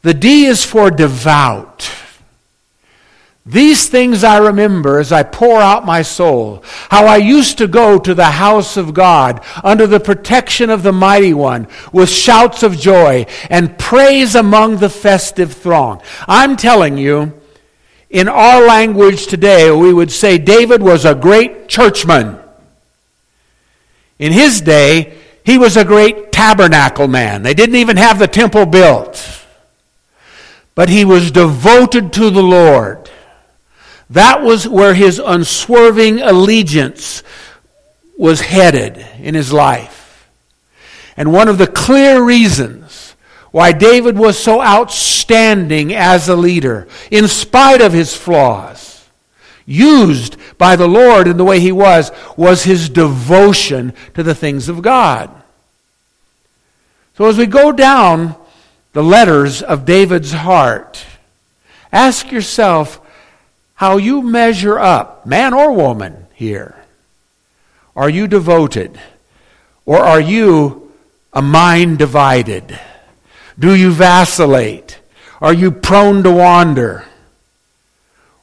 The 0.01 0.13
D 0.13 0.45
is 0.45 0.63
for 0.63 0.89
devout. 0.89 1.91
These 3.47 3.89
things 3.89 4.23
I 4.23 4.39
remember 4.39 4.97
as 4.97 5.11
I 5.11 5.21
pour 5.21 5.59
out 5.59 5.85
my 5.85 6.01
soul, 6.01 6.63
how 6.89 7.05
I 7.05 7.17
used 7.17 7.59
to 7.59 7.67
go 7.67 7.99
to 7.99 8.15
the 8.15 8.25
house 8.25 8.75
of 8.75 8.95
God 8.95 9.43
under 9.63 9.85
the 9.85 9.99
protection 9.99 10.71
of 10.71 10.81
the 10.81 10.91
Mighty 10.91 11.33
One 11.33 11.67
with 11.93 12.09
shouts 12.09 12.63
of 12.63 12.75
joy 12.75 13.27
and 13.51 13.77
praise 13.77 14.33
among 14.33 14.77
the 14.77 14.89
festive 14.89 15.53
throng. 15.53 16.01
I'm 16.27 16.55
telling 16.55 16.97
you, 16.97 17.39
in 18.09 18.27
our 18.27 18.65
language 18.65 19.27
today, 19.27 19.69
we 19.69 19.93
would 19.93 20.11
say 20.11 20.39
David 20.39 20.81
was 20.81 21.05
a 21.05 21.13
great 21.13 21.67
churchman. 21.67 22.39
In 24.17 24.31
his 24.31 24.59
day, 24.61 25.17
he 25.43 25.59
was 25.59 25.77
a 25.77 25.85
great 25.85 26.31
tabernacle 26.31 27.07
man. 27.07 27.43
They 27.43 27.53
didn't 27.53 27.75
even 27.75 27.97
have 27.97 28.17
the 28.17 28.27
temple 28.27 28.65
built. 28.65 29.45
But 30.73 30.89
he 30.89 31.05
was 31.05 31.29
devoted 31.29 32.11
to 32.13 32.31
the 32.31 32.41
Lord. 32.41 33.11
That 34.09 34.41
was 34.43 34.67
where 34.67 34.93
his 34.93 35.19
unswerving 35.19 36.21
allegiance 36.21 37.23
was 38.17 38.41
headed 38.41 39.05
in 39.19 39.35
his 39.35 39.51
life. 39.51 40.29
And 41.17 41.33
one 41.33 41.47
of 41.47 41.57
the 41.57 41.67
clear 41.67 42.23
reasons 42.23 43.15
why 43.51 43.71
David 43.71 44.17
was 44.17 44.37
so 44.37 44.61
outstanding 44.61 45.93
as 45.93 46.27
a 46.27 46.35
leader, 46.35 46.87
in 47.09 47.27
spite 47.27 47.81
of 47.81 47.93
his 47.93 48.15
flaws, 48.15 49.07
used 49.65 50.35
by 50.57 50.75
the 50.75 50.87
Lord 50.87 51.27
in 51.27 51.37
the 51.37 51.45
way 51.45 51.59
he 51.59 51.71
was, 51.71 52.11
was 52.35 52.63
his 52.63 52.89
devotion 52.89 53.93
to 54.13 54.23
the 54.23 54.35
things 54.35 54.67
of 54.67 54.81
God. 54.81 55.31
So 57.17 57.25
as 57.25 57.37
we 57.37 57.45
go 57.45 57.71
down 57.71 58.35
the 58.91 59.03
letters 59.03 59.61
of 59.61 59.85
David's 59.85 60.33
heart, 60.33 61.05
ask 61.93 62.31
yourself, 62.31 62.99
how 63.75 63.97
you 63.97 64.21
measure 64.21 64.79
up, 64.79 65.25
man 65.25 65.53
or 65.53 65.71
woman 65.73 66.27
here. 66.33 66.75
Are 67.95 68.09
you 68.09 68.27
devoted? 68.27 68.99
Or 69.85 69.99
are 69.99 70.19
you 70.19 70.91
a 71.33 71.41
mind 71.41 71.99
divided? 71.99 72.79
Do 73.57 73.75
you 73.75 73.91
vacillate? 73.91 74.99
Are 75.41 75.53
you 75.53 75.71
prone 75.71 76.23
to 76.23 76.31
wander? 76.31 77.05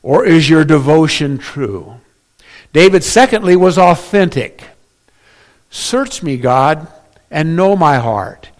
Or 0.03 0.25
is 0.25 0.49
your 0.49 0.65
devotion 0.65 1.39
true? 1.39 2.01
David, 2.73 3.05
secondly, 3.05 3.57
was 3.57 3.79
authentic. 3.79 4.65
Search 5.71 6.23
me, 6.23 6.37
God, 6.37 6.87
and 7.31 7.57
know 7.57 7.77
my 7.77 7.99
heart. 7.99 8.51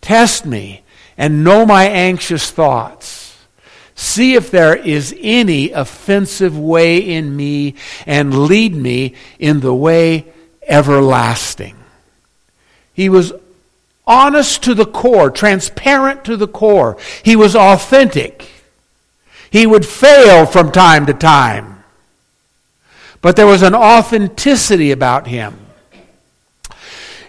Test 0.00 0.46
me 0.46 0.82
and 1.16 1.44
know 1.44 1.66
my 1.66 1.86
anxious 1.86 2.50
thoughts. 2.50 3.27
See 3.98 4.34
if 4.34 4.52
there 4.52 4.76
is 4.76 5.12
any 5.20 5.72
offensive 5.72 6.56
way 6.56 6.98
in 6.98 7.34
me 7.34 7.74
and 8.06 8.46
lead 8.46 8.72
me 8.72 9.16
in 9.40 9.58
the 9.58 9.74
way 9.74 10.26
everlasting. 10.68 11.74
He 12.94 13.08
was 13.08 13.32
honest 14.06 14.62
to 14.62 14.74
the 14.74 14.86
core, 14.86 15.32
transparent 15.32 16.24
to 16.26 16.36
the 16.36 16.46
core. 16.46 16.96
He 17.24 17.34
was 17.34 17.56
authentic. 17.56 18.48
He 19.50 19.66
would 19.66 19.84
fail 19.84 20.46
from 20.46 20.70
time 20.70 21.06
to 21.06 21.12
time. 21.12 21.82
But 23.20 23.34
there 23.34 23.48
was 23.48 23.62
an 23.62 23.74
authenticity 23.74 24.92
about 24.92 25.26
him. 25.26 25.58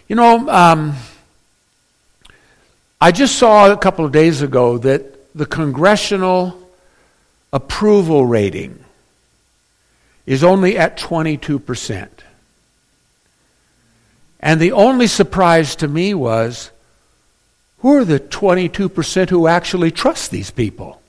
You 0.07 0.15
know, 0.15 0.47
um, 0.47 0.93
I 3.01 3.11
just 3.11 3.38
saw 3.39 3.71
a 3.71 3.77
couple 3.77 4.05
of 4.05 4.11
days 4.11 4.43
ago 4.43 4.77
that 4.77 5.18
the 5.33 5.45
congressional 5.45 6.69
approval 7.51 8.25
rating 8.25 8.83
is 10.25 10.43
only 10.43 10.77
at 10.77 10.98
22%. 10.98 12.07
And 14.39 14.59
the 14.59 14.71
only 14.71 15.07
surprise 15.07 15.75
to 15.77 15.88
me 15.88 16.13
was 16.13 16.71
who 17.79 17.98
are 17.98 18.05
the 18.05 18.19
22% 18.19 19.29
who 19.29 19.48
actually 19.48 19.91
trust 19.91 20.31
these 20.31 20.51
people? 20.51 21.01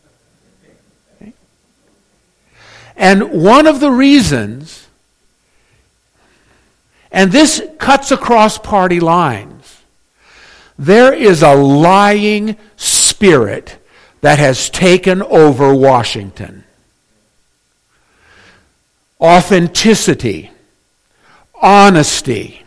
And 2.97 3.31
one 3.43 3.67
of 3.67 3.81
the 3.81 3.91
reasons, 3.91 4.87
and 7.11 7.33
this 7.33 7.63
cuts 7.79 8.13
across 8.13 8.59
party 8.59 9.01
lines, 9.01 9.81
There 10.79 11.13
is 11.13 11.43
a 11.43 11.55
lying 11.55 12.57
spirit 12.77 13.80
that 14.21 14.39
has 14.39 14.69
taken 14.71 15.23
over 15.23 15.75
Washington. 15.75 16.65
Authenticity, 19.21 20.51
honesty, 21.61 22.63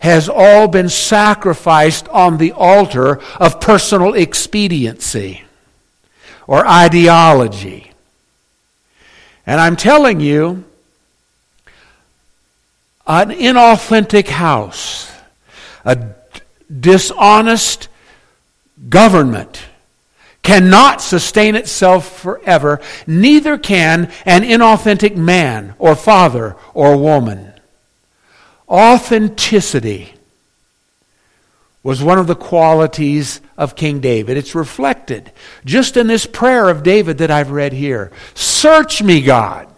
has 0.00 0.28
all 0.28 0.68
been 0.68 0.88
sacrificed 0.88 2.08
on 2.08 2.38
the 2.38 2.52
altar 2.52 3.20
of 3.36 3.60
personal 3.60 4.14
expediency 4.14 5.42
or 6.46 6.66
ideology. 6.66 7.92
And 9.44 9.60
I'm 9.60 9.76
telling 9.76 10.20
you, 10.20 10.64
an 13.06 13.30
inauthentic 13.30 14.28
house, 14.28 15.10
a 15.84 16.14
dishonest 16.80 17.88
government 18.88 19.67
cannot 20.48 21.02
sustain 21.02 21.54
itself 21.54 22.20
forever, 22.22 22.80
neither 23.06 23.58
can 23.58 24.10
an 24.24 24.42
inauthentic 24.42 25.14
man 25.14 25.74
or 25.78 25.94
father 25.94 26.56
or 26.72 26.96
woman. 26.96 27.52
Authenticity 28.66 30.14
was 31.82 32.02
one 32.02 32.18
of 32.18 32.26
the 32.26 32.34
qualities 32.34 33.42
of 33.58 33.76
King 33.76 34.00
David. 34.00 34.38
It's 34.38 34.54
reflected 34.54 35.30
just 35.66 35.98
in 35.98 36.06
this 36.06 36.24
prayer 36.24 36.70
of 36.70 36.82
David 36.82 37.18
that 37.18 37.30
I've 37.30 37.50
read 37.50 37.74
here. 37.74 38.10
Search 38.32 39.02
me, 39.02 39.20
God. 39.20 39.68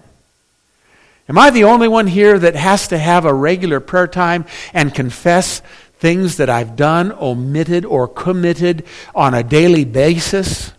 Am 1.29 1.37
I 1.37 1.51
the 1.51 1.65
only 1.65 1.89
one 1.89 2.07
here 2.07 2.39
that 2.39 2.55
has 2.55 2.87
to 2.89 2.99
have 2.99 3.25
a 3.25 3.35
regular 3.35 3.81
prayer 3.81 4.07
time 4.07 4.45
and 4.73 4.95
confess 4.95 5.63
things 6.01 6.39
that 6.39 6.51
I've 6.51 6.75
done, 6.77 7.13
omitted, 7.13 7.85
or 7.85 8.09
committed 8.09 8.85
on 9.15 9.35
a 9.35 9.43
daily 9.43 9.85
basis? 9.85 10.73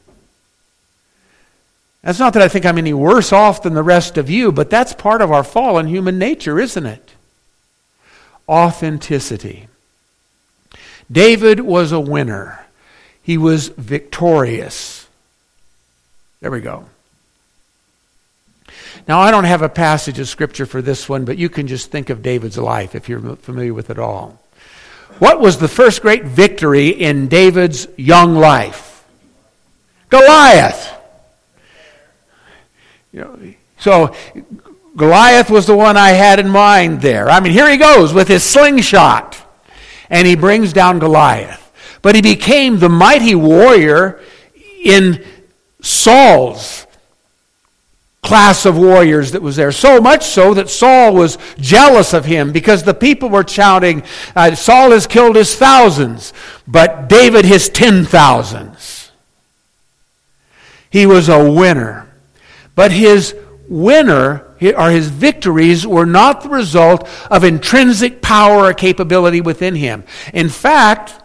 That's 2.02 2.20
not 2.20 2.34
that 2.34 2.42
I 2.42 2.48
think 2.48 2.66
I'm 2.66 2.80
any 2.80 2.94
worse 2.94 3.32
off 3.32 3.62
than 3.62 3.76
the 3.76 3.84
rest 3.84 4.18
of 4.18 4.30
you, 4.30 4.52
but 4.52 4.72
that's 4.72 4.94
part 4.94 5.22
of 5.22 5.32
our 5.32 5.44
fallen 5.44 5.88
human 5.88 6.18
nature, 6.18 6.60
isn't 6.60 6.86
it? 6.86 7.12
Authenticity. 8.50 9.68
David 11.12 11.60
was 11.60 11.92
a 11.92 12.00
winner. 12.00 12.66
He 13.22 13.38
was 13.38 13.68
victorious. 13.68 15.08
There 16.40 16.50
we 16.50 16.62
go. 16.62 16.86
Now, 19.08 19.20
I 19.20 19.30
don't 19.30 19.44
have 19.44 19.62
a 19.62 19.70
passage 19.70 20.18
of 20.18 20.28
scripture 20.28 20.66
for 20.66 20.82
this 20.82 21.08
one, 21.08 21.26
but 21.26 21.38
you 21.38 21.50
can 21.50 21.68
just 21.68 21.92
think 21.92 22.10
of 22.10 22.24
David's 22.24 22.58
life 22.58 22.96
if 22.96 23.08
you're 23.08 23.36
familiar 23.36 23.74
with 23.74 23.92
it 23.92 24.00
all. 24.00 24.41
What 25.22 25.40
was 25.40 25.60
the 25.60 25.68
first 25.68 26.02
great 26.02 26.24
victory 26.24 26.88
in 26.88 27.28
David's 27.28 27.88
young 27.96 28.34
life? 28.34 29.06
Goliath. 30.10 30.92
You 33.14 33.20
know, 33.20 33.40
so 33.78 34.16
Goliath 34.96 35.52
was 35.52 35.68
the 35.68 35.76
one 35.76 35.96
I 35.96 36.10
had 36.10 36.40
in 36.40 36.50
mind 36.50 37.02
there. 37.02 37.30
I 37.30 37.40
mean, 37.40 37.54
here 37.54 37.70
he 37.70 37.78
goes 37.78 38.16
with 38.16 38.28
his 38.28 38.42
slingshot, 38.42 39.38
and 40.10 40.28
he 40.28 40.36
brings 40.36 40.74
down 40.74 40.98
Goliath. 40.98 41.72
But 42.02 42.16
he 42.16 42.24
became 42.24 42.80
the 42.80 42.90
mighty 42.90 43.36
warrior 43.36 44.22
in 44.84 45.24
Saul's 45.84 46.88
class 48.24 48.66
of 48.66 48.78
warriors 48.78 49.32
that 49.32 49.42
was 49.42 49.56
there. 49.56 49.72
So 49.72 50.00
much 50.00 50.26
so 50.26 50.54
that 50.54 50.70
Saul 50.70 51.14
was 51.14 51.38
jealous 51.58 52.14
of 52.14 52.26
him 52.26 52.52
because 52.52 52.84
the 52.84 52.94
people 52.94 53.30
were 53.30 53.48
shouting, 53.48 54.04
uh, 54.36 54.56
Saul 54.56 54.92
has 54.92 55.08
killed 55.08 55.36
his 55.36 55.56
thousands, 55.56 56.34
but 56.68 57.10
David 57.10 57.46
his 57.46 57.70
ten 57.70 58.06
thousands. 58.06 59.12
He 60.90 61.06
was 61.06 61.30
a 61.30 61.52
winner. 61.52 62.08
But 62.76 62.92
his 62.92 63.36
winner 63.68 64.46
or 64.62 64.92
his 64.92 65.08
victories 65.08 65.88
were 65.88 66.06
not 66.06 66.42
the 66.42 66.50
result 66.50 67.08
of 67.32 67.44
intrinsic 67.44 68.22
power 68.22 68.66
or 68.66 68.74
capability 68.74 69.42
within 69.42 69.76
him. 69.76 70.04
In 70.34 70.50
fact, 70.50 71.16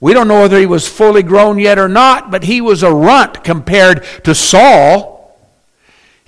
we 0.00 0.12
don't 0.12 0.28
know 0.28 0.42
whether 0.42 0.58
he 0.58 0.66
was 0.66 0.86
fully 0.86 1.22
grown 1.22 1.58
yet 1.58 1.78
or 1.78 1.88
not, 1.88 2.30
but 2.30 2.44
he 2.44 2.60
was 2.60 2.82
a 2.82 2.92
runt 2.92 3.42
compared 3.42 4.04
to 4.24 4.34
Saul. 4.34 5.17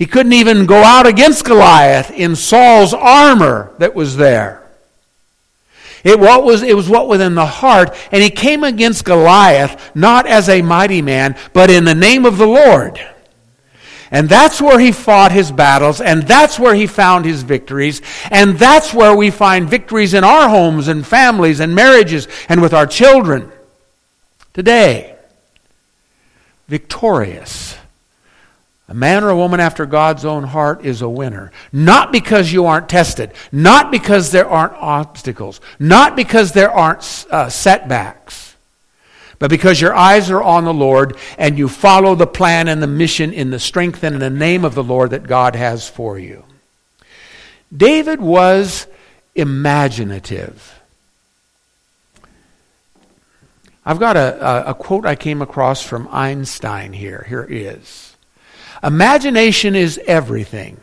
He 0.00 0.06
couldn't 0.06 0.32
even 0.32 0.64
go 0.64 0.82
out 0.82 1.06
against 1.06 1.44
Goliath 1.44 2.10
in 2.10 2.34
Saul's 2.34 2.94
armor 2.94 3.74
that 3.76 3.94
was 3.94 4.16
there. 4.16 4.66
It, 6.02 6.18
what 6.18 6.42
was, 6.42 6.62
it 6.62 6.74
was 6.74 6.88
what 6.88 7.06
was 7.06 7.20
in 7.20 7.34
the 7.34 7.44
heart, 7.44 7.94
and 8.10 8.22
he 8.22 8.30
came 8.30 8.64
against 8.64 9.04
Goliath 9.04 9.94
not 9.94 10.26
as 10.26 10.48
a 10.48 10.62
mighty 10.62 11.02
man, 11.02 11.36
but 11.52 11.68
in 11.68 11.84
the 11.84 11.94
name 11.94 12.24
of 12.24 12.38
the 12.38 12.46
Lord. 12.46 12.98
And 14.10 14.26
that's 14.26 14.58
where 14.58 14.80
he 14.80 14.90
fought 14.90 15.32
his 15.32 15.52
battles, 15.52 16.00
and 16.00 16.22
that's 16.22 16.58
where 16.58 16.74
he 16.74 16.86
found 16.86 17.26
his 17.26 17.42
victories, 17.42 18.00
and 18.30 18.58
that's 18.58 18.94
where 18.94 19.14
we 19.14 19.30
find 19.30 19.68
victories 19.68 20.14
in 20.14 20.24
our 20.24 20.48
homes 20.48 20.88
and 20.88 21.06
families 21.06 21.60
and 21.60 21.74
marriages 21.74 22.26
and 22.48 22.62
with 22.62 22.72
our 22.72 22.86
children. 22.86 23.52
Today, 24.54 25.14
victorious 26.68 27.76
a 28.90 28.94
man 28.94 29.22
or 29.22 29.28
a 29.28 29.36
woman 29.36 29.60
after 29.60 29.86
God's 29.86 30.24
own 30.24 30.42
heart 30.42 30.84
is 30.84 31.00
a 31.00 31.08
winner. 31.08 31.52
Not 31.72 32.10
because 32.10 32.52
you 32.52 32.66
aren't 32.66 32.88
tested, 32.88 33.32
not 33.52 33.92
because 33.92 34.32
there 34.32 34.48
aren't 34.48 34.72
obstacles, 34.72 35.60
not 35.78 36.16
because 36.16 36.50
there 36.50 36.72
aren't 36.72 37.26
uh, 37.30 37.48
setbacks, 37.48 38.56
but 39.38 39.48
because 39.48 39.80
your 39.80 39.94
eyes 39.94 40.28
are 40.28 40.42
on 40.42 40.64
the 40.64 40.74
Lord 40.74 41.16
and 41.38 41.56
you 41.56 41.68
follow 41.68 42.16
the 42.16 42.26
plan 42.26 42.66
and 42.66 42.82
the 42.82 42.88
mission 42.88 43.32
in 43.32 43.50
the 43.50 43.60
strength 43.60 44.02
and 44.02 44.16
in 44.16 44.20
the 44.20 44.28
name 44.28 44.64
of 44.64 44.74
the 44.74 44.82
Lord 44.82 45.10
that 45.10 45.28
God 45.28 45.54
has 45.54 45.88
for 45.88 46.18
you. 46.18 46.42
David 47.74 48.20
was 48.20 48.88
imaginative. 49.36 50.80
I've 53.86 54.00
got 54.00 54.16
a, 54.16 54.44
a, 54.44 54.70
a 54.70 54.74
quote 54.74 55.06
I 55.06 55.14
came 55.14 55.40
across 55.42 55.80
from 55.80 56.08
Einstein 56.10 56.92
here. 56.92 57.24
Here 57.28 57.42
it 57.42 57.52
is. 57.52 58.09
Imagination 58.82 59.74
is 59.74 60.00
everything. 60.06 60.80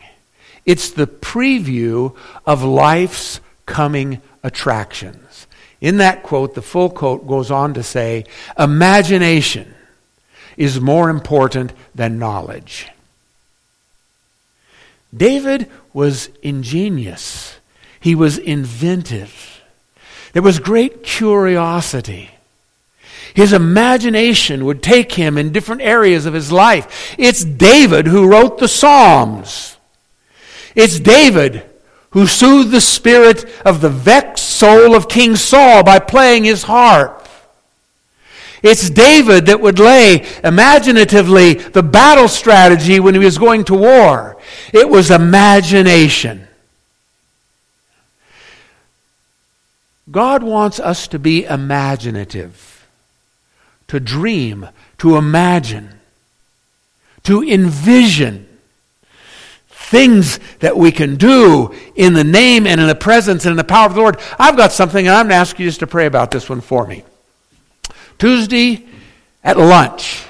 It's 0.65 0.91
the 0.91 1.07
preview 1.07 2.15
of 2.45 2.63
life's 2.63 3.39
coming 3.65 4.21
attractions. 4.43 5.47
In 5.79 5.97
that 5.97 6.23
quote, 6.23 6.55
the 6.55 6.61
full 6.61 6.89
quote 6.89 7.27
goes 7.27 7.51
on 7.51 7.73
to 7.75 7.83
say, 7.83 8.25
Imagination 8.57 9.73
is 10.57 10.81
more 10.81 11.09
important 11.09 11.71
than 11.93 12.19
knowledge. 12.19 12.87
David 15.15 15.69
was 15.93 16.29
ingenious, 16.41 17.57
he 17.99 18.15
was 18.15 18.37
inventive. 18.37 19.61
There 20.33 20.41
was 20.43 20.59
great 20.59 21.03
curiosity. 21.03 22.29
His 23.37 23.53
imagination 23.53 24.65
would 24.65 24.81
take 24.81 25.11
him 25.11 25.37
in 25.37 25.51
different 25.51 25.83
areas 25.83 26.25
of 26.25 26.33
his 26.33 26.51
life. 26.51 27.13
It's 27.19 27.45
David 27.45 28.07
who 28.07 28.27
wrote 28.27 28.57
the 28.57 28.67
Psalms. 28.67 29.77
It's 30.73 30.99
David 30.99 31.63
who 32.09 32.25
soothed 32.25 32.71
the 32.71 32.81
spirit 32.81 33.45
of 33.63 33.79
the 33.79 33.91
vexed 33.91 34.43
soul 34.43 34.95
of 34.95 35.07
King 35.07 35.35
Saul 35.35 35.83
by 35.83 35.99
playing 35.99 36.45
his 36.45 36.63
harp. 36.63 37.29
It's 38.63 38.89
David 38.89 39.45
that 39.45 39.61
would 39.61 39.77
lay 39.77 40.25
imaginatively 40.43 41.53
the 41.53 41.83
battle 41.83 42.27
strategy 42.27 42.99
when 42.99 43.13
he 43.13 43.23
was 43.23 43.37
going 43.37 43.65
to 43.65 43.75
war. 43.75 44.37
It 44.73 44.89
was 44.89 45.11
imagination. 45.11 46.47
God 50.09 50.41
wants 50.41 50.79
us 50.79 51.07
to 51.09 51.19
be 51.19 51.45
imaginative 51.45 52.76
to 53.87 53.99
dream, 53.99 54.67
to 54.97 55.15
imagine, 55.15 55.99
to 57.23 57.43
envision 57.43 58.47
things 59.69 60.39
that 60.59 60.75
we 60.75 60.91
can 60.91 61.15
do 61.15 61.73
in 61.95 62.13
the 62.13 62.23
name 62.23 62.67
and 62.67 62.81
in 62.81 62.87
the 62.87 62.95
presence 62.95 63.45
and 63.45 63.51
in 63.51 63.57
the 63.57 63.63
power 63.63 63.85
of 63.85 63.95
the 63.95 64.01
Lord. 64.01 64.19
I've 64.37 64.57
got 64.57 64.73
something, 64.73 65.07
and 65.07 65.15
I'm 65.15 65.25
going 65.25 65.29
to 65.29 65.35
ask 65.35 65.57
you 65.59 65.65
just 65.65 65.79
to 65.79 65.87
pray 65.87 66.05
about 66.05 66.31
this 66.31 66.49
one 66.49 66.61
for 66.61 66.85
me. 66.85 67.03
Tuesday 68.19 68.85
at 69.43 69.57
lunch, 69.57 70.25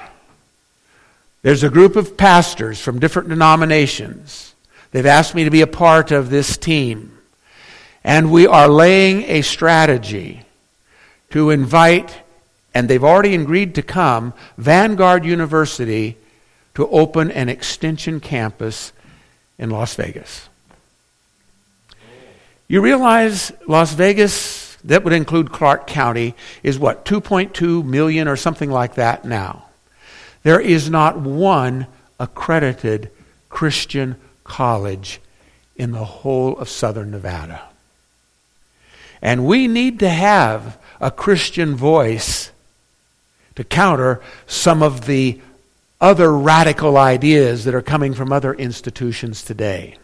there's 1.41 1.63
a 1.63 1.69
group 1.69 1.95
of 1.95 2.17
pastors 2.17 2.79
from 2.79 2.99
different 2.99 3.29
denominations. 3.29 4.53
They've 4.91 5.05
asked 5.05 5.33
me 5.33 5.45
to 5.45 5.49
be 5.49 5.61
a 5.61 5.67
part 5.67 6.11
of 6.11 6.29
this 6.29 6.57
team. 6.57 7.17
And 8.03 8.31
we 8.31 8.47
are 8.47 8.67
laying 8.67 9.23
a 9.23 9.41
strategy 9.41 10.43
to 11.31 11.49
invite 11.49 12.15
and 12.77 12.87
they've 12.87 13.03
already 13.03 13.33
agreed 13.33 13.73
to 13.73 13.81
come, 13.81 14.33
Vanguard 14.55 15.25
University, 15.25 16.15
to 16.75 16.87
open 16.89 17.31
an 17.31 17.49
extension 17.49 18.19
campus 18.19 18.93
in 19.57 19.71
Las 19.71 19.95
Vegas. 19.95 20.47
You 22.67 22.81
realize 22.81 23.51
Las 23.67 23.93
Vegas, 23.93 24.75
that 24.83 25.03
would 25.03 25.13
include 25.13 25.51
Clark 25.51 25.87
County, 25.87 26.35
is 26.61 26.77
what, 26.77 27.03
2.2 27.03 27.83
million 27.83 28.27
or 28.27 28.35
something 28.35 28.69
like 28.69 28.93
that 28.93 29.25
now. 29.25 29.65
There 30.43 30.59
is 30.59 30.87
not 30.87 31.19
one 31.19 31.87
accredited 32.19 33.09
Christian 33.49 34.17
college 34.43 35.19
in 35.75 35.93
the 35.93 36.05
whole 36.05 36.55
of 36.59 36.69
southern 36.69 37.09
Nevada. 37.09 37.63
And 39.19 39.47
we 39.47 39.67
need 39.67 39.97
to 40.01 40.09
have 40.09 40.77
a 41.01 41.09
Christian 41.09 41.75
voice 41.75 42.51
to 43.57 43.63
counter 43.63 44.21
some 44.45 44.83
of 44.83 45.07
the 45.07 45.41
other 45.99 46.31
radical 46.31 46.95
ideas 46.95 47.65
that 47.65 47.73
are 47.73 47.81
coming 47.81 48.13
from 48.13 48.31
other 48.31 48.53
institutions 48.53 49.41
today. 49.41 49.97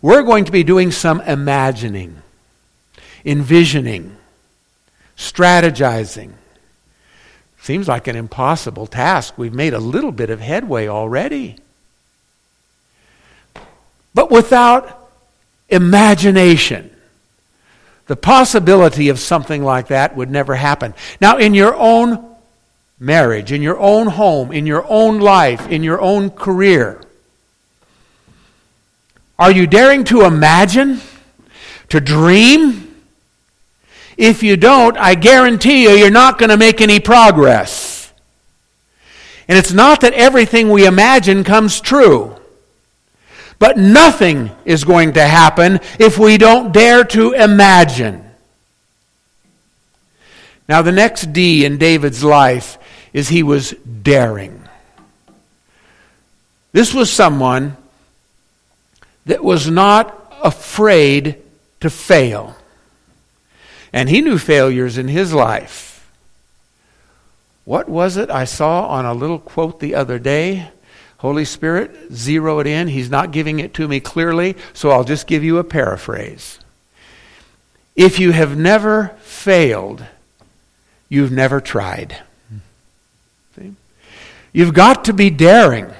We're 0.00 0.22
going 0.22 0.44
to 0.44 0.52
be 0.52 0.62
doing 0.62 0.92
some 0.92 1.20
imagining, 1.22 2.22
envisioning, 3.24 4.16
strategizing. 5.16 6.34
Seems 7.60 7.88
like 7.88 8.06
an 8.06 8.14
impossible 8.14 8.86
task. 8.86 9.36
We've 9.36 9.52
made 9.52 9.74
a 9.74 9.80
little 9.80 10.12
bit 10.12 10.30
of 10.30 10.38
headway 10.38 10.86
already. 10.86 11.56
But 14.14 14.30
without 14.30 15.10
imagination, 15.68 16.94
the 18.06 18.14
possibility 18.14 19.08
of 19.08 19.18
something 19.18 19.64
like 19.64 19.88
that 19.88 20.16
would 20.16 20.30
never 20.30 20.54
happen. 20.54 20.94
Now, 21.20 21.38
in 21.38 21.52
your 21.52 21.74
own 21.74 22.33
marriage, 22.98 23.52
in 23.52 23.62
your 23.62 23.78
own 23.78 24.06
home, 24.06 24.52
in 24.52 24.66
your 24.66 24.84
own 24.88 25.18
life, 25.18 25.68
in 25.68 25.82
your 25.82 26.00
own 26.00 26.30
career, 26.30 27.00
are 29.38 29.50
you 29.50 29.66
daring 29.66 30.04
to 30.04 30.22
imagine? 30.22 31.00
To 31.88 32.00
dream? 32.00 32.94
If 34.16 34.42
you 34.42 34.56
don't, 34.56 34.96
I 34.96 35.16
guarantee 35.16 35.82
you, 35.82 35.90
you're 35.90 36.10
not 36.10 36.38
going 36.38 36.50
to 36.50 36.56
make 36.56 36.80
any 36.80 37.00
progress. 37.00 38.12
And 39.48 39.58
it's 39.58 39.72
not 39.72 40.00
that 40.02 40.14
everything 40.14 40.70
we 40.70 40.86
imagine 40.86 41.44
comes 41.44 41.80
true. 41.80 42.36
But 43.58 43.76
nothing 43.76 44.50
is 44.64 44.84
going 44.84 45.14
to 45.14 45.26
happen 45.26 45.80
if 45.98 46.18
we 46.18 46.38
don't 46.38 46.72
dare 46.72 47.04
to 47.04 47.32
imagine. 47.32 48.24
Now, 50.68 50.80
the 50.82 50.92
next 50.92 51.32
D 51.32 51.64
in 51.64 51.76
David's 51.76 52.24
life 52.24 52.78
is 53.14 53.28
he 53.28 53.42
was 53.42 53.70
daring. 54.02 54.68
This 56.72 56.92
was 56.92 57.10
someone 57.10 57.78
that 59.24 59.42
was 59.42 59.70
not 59.70 60.32
afraid 60.42 61.40
to 61.80 61.88
fail. 61.88 62.56
And 63.92 64.08
he 64.08 64.20
knew 64.20 64.36
failures 64.36 64.98
in 64.98 65.06
his 65.06 65.32
life. 65.32 66.10
What 67.64 67.88
was 67.88 68.16
it 68.16 68.28
I 68.28 68.44
saw 68.44 68.88
on 68.88 69.06
a 69.06 69.14
little 69.14 69.38
quote 69.38 69.78
the 69.78 69.94
other 69.94 70.18
day? 70.18 70.68
Holy 71.18 71.44
Spirit, 71.44 72.12
zero 72.12 72.58
it 72.58 72.66
in. 72.66 72.88
He's 72.88 73.08
not 73.08 73.30
giving 73.30 73.60
it 73.60 73.72
to 73.74 73.88
me 73.88 74.00
clearly, 74.00 74.56
so 74.74 74.90
I'll 74.90 75.04
just 75.04 75.28
give 75.28 75.44
you 75.44 75.58
a 75.58 75.64
paraphrase. 75.64 76.58
If 77.94 78.18
you 78.18 78.32
have 78.32 78.58
never 78.58 79.16
failed, 79.20 80.04
you've 81.08 81.32
never 81.32 81.60
tried. 81.60 82.18
You've 84.54 84.72
got 84.72 85.06
to 85.06 85.12
be 85.12 85.30
daring. 85.30 85.92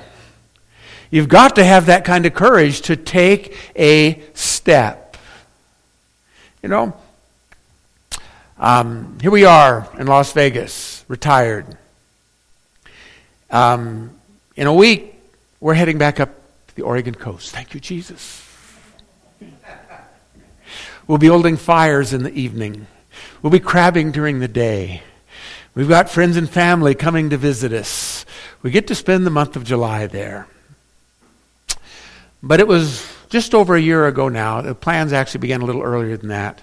You've 1.10 1.28
got 1.28 1.56
to 1.56 1.64
have 1.64 1.86
that 1.86 2.04
kind 2.04 2.24
of 2.24 2.34
courage 2.34 2.82
to 2.82 2.94
take 2.94 3.58
a 3.74 4.22
step. 4.32 5.16
You 6.62 6.68
know, 6.68 6.96
um, 8.56 9.18
here 9.20 9.32
we 9.32 9.44
are 9.44 9.88
in 9.98 10.06
Las 10.06 10.32
Vegas, 10.32 11.04
retired. 11.08 11.66
Um, 13.50 14.12
in 14.54 14.68
a 14.68 14.72
week, 14.72 15.16
we're 15.58 15.74
heading 15.74 15.98
back 15.98 16.20
up 16.20 16.30
to 16.68 16.76
the 16.76 16.82
Oregon 16.82 17.16
coast. 17.16 17.50
Thank 17.50 17.74
you, 17.74 17.80
Jesus. 17.80 18.40
We'll 21.08 21.18
be 21.18 21.26
holding 21.26 21.56
fires 21.56 22.12
in 22.12 22.22
the 22.22 22.32
evening. 22.32 22.86
We'll 23.42 23.50
be 23.50 23.58
crabbing 23.58 24.12
during 24.12 24.38
the 24.38 24.48
day. 24.48 25.02
We've 25.74 25.88
got 25.88 26.08
friends 26.08 26.36
and 26.36 26.48
family 26.48 26.94
coming 26.94 27.30
to 27.30 27.36
visit 27.36 27.72
us. 27.72 28.24
We 28.64 28.70
get 28.70 28.86
to 28.86 28.94
spend 28.94 29.26
the 29.26 29.30
month 29.30 29.56
of 29.56 29.64
July 29.64 30.06
there. 30.06 30.46
But 32.42 32.60
it 32.60 32.66
was 32.66 33.06
just 33.28 33.54
over 33.54 33.76
a 33.76 33.80
year 33.80 34.06
ago 34.06 34.30
now. 34.30 34.62
The 34.62 34.74
plans 34.74 35.12
actually 35.12 35.40
began 35.40 35.60
a 35.60 35.66
little 35.66 35.82
earlier 35.82 36.16
than 36.16 36.30
that. 36.30 36.62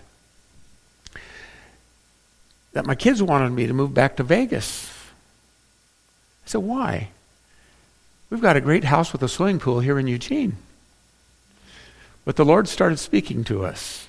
That 2.74 2.88
my 2.88 2.96
kids 2.96 3.22
wanted 3.22 3.52
me 3.52 3.68
to 3.68 3.74
move 3.74 3.94
back 3.94 4.16
to 4.16 4.24
Vegas. 4.24 4.92
I 6.44 6.48
said, 6.48 6.64
why? 6.64 7.10
We've 8.32 8.42
got 8.42 8.58
a 8.58 8.62
great 8.62 8.86
house 8.86 9.14
with 9.14 9.22
a 9.22 9.30
swimming 9.30 9.60
pool 9.60 9.80
here 9.80 10.00
in 10.00 10.08
Eugene. 10.08 10.58
But 12.26 12.36
the 12.36 12.46
Lord 12.46 12.68
started 12.68 12.98
speaking 12.98 13.44
to 13.44 13.64
us, 13.64 14.08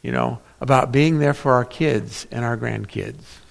you 0.00 0.10
know, 0.10 0.38
about 0.58 0.90
being 0.90 1.18
there 1.18 1.34
for 1.34 1.52
our 1.52 1.66
kids 1.66 2.26
and 2.30 2.46
our 2.46 2.56
grandkids. 2.56 3.41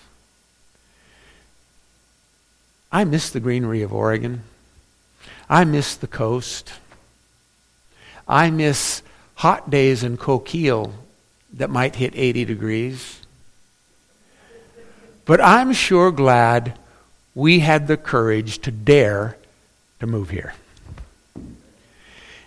I 2.92 3.04
miss 3.06 3.30
the 3.30 3.40
greenery 3.40 3.82
of 3.82 3.94
Oregon. 3.94 4.44
I 5.50 5.64
miss 5.64 5.96
the 5.96 6.08
coast. 6.08 6.74
I 8.28 8.50
miss 8.50 9.02
hot 9.36 9.70
days 9.70 10.04
in 10.04 10.18
Coquille 10.18 10.94
that 11.54 11.70
might 11.70 11.96
hit 11.96 12.14
80 12.16 12.46
degrees. 12.46 13.22
But 15.26 15.40
I'm 15.42 15.74
sure 15.74 16.12
glad 16.12 16.78
we 17.34 17.60
had 17.60 17.88
the 17.88 17.98
courage 17.98 18.60
to 18.60 18.72
dare 18.72 19.38
to 20.00 20.08
move 20.08 20.30
here. 20.30 20.54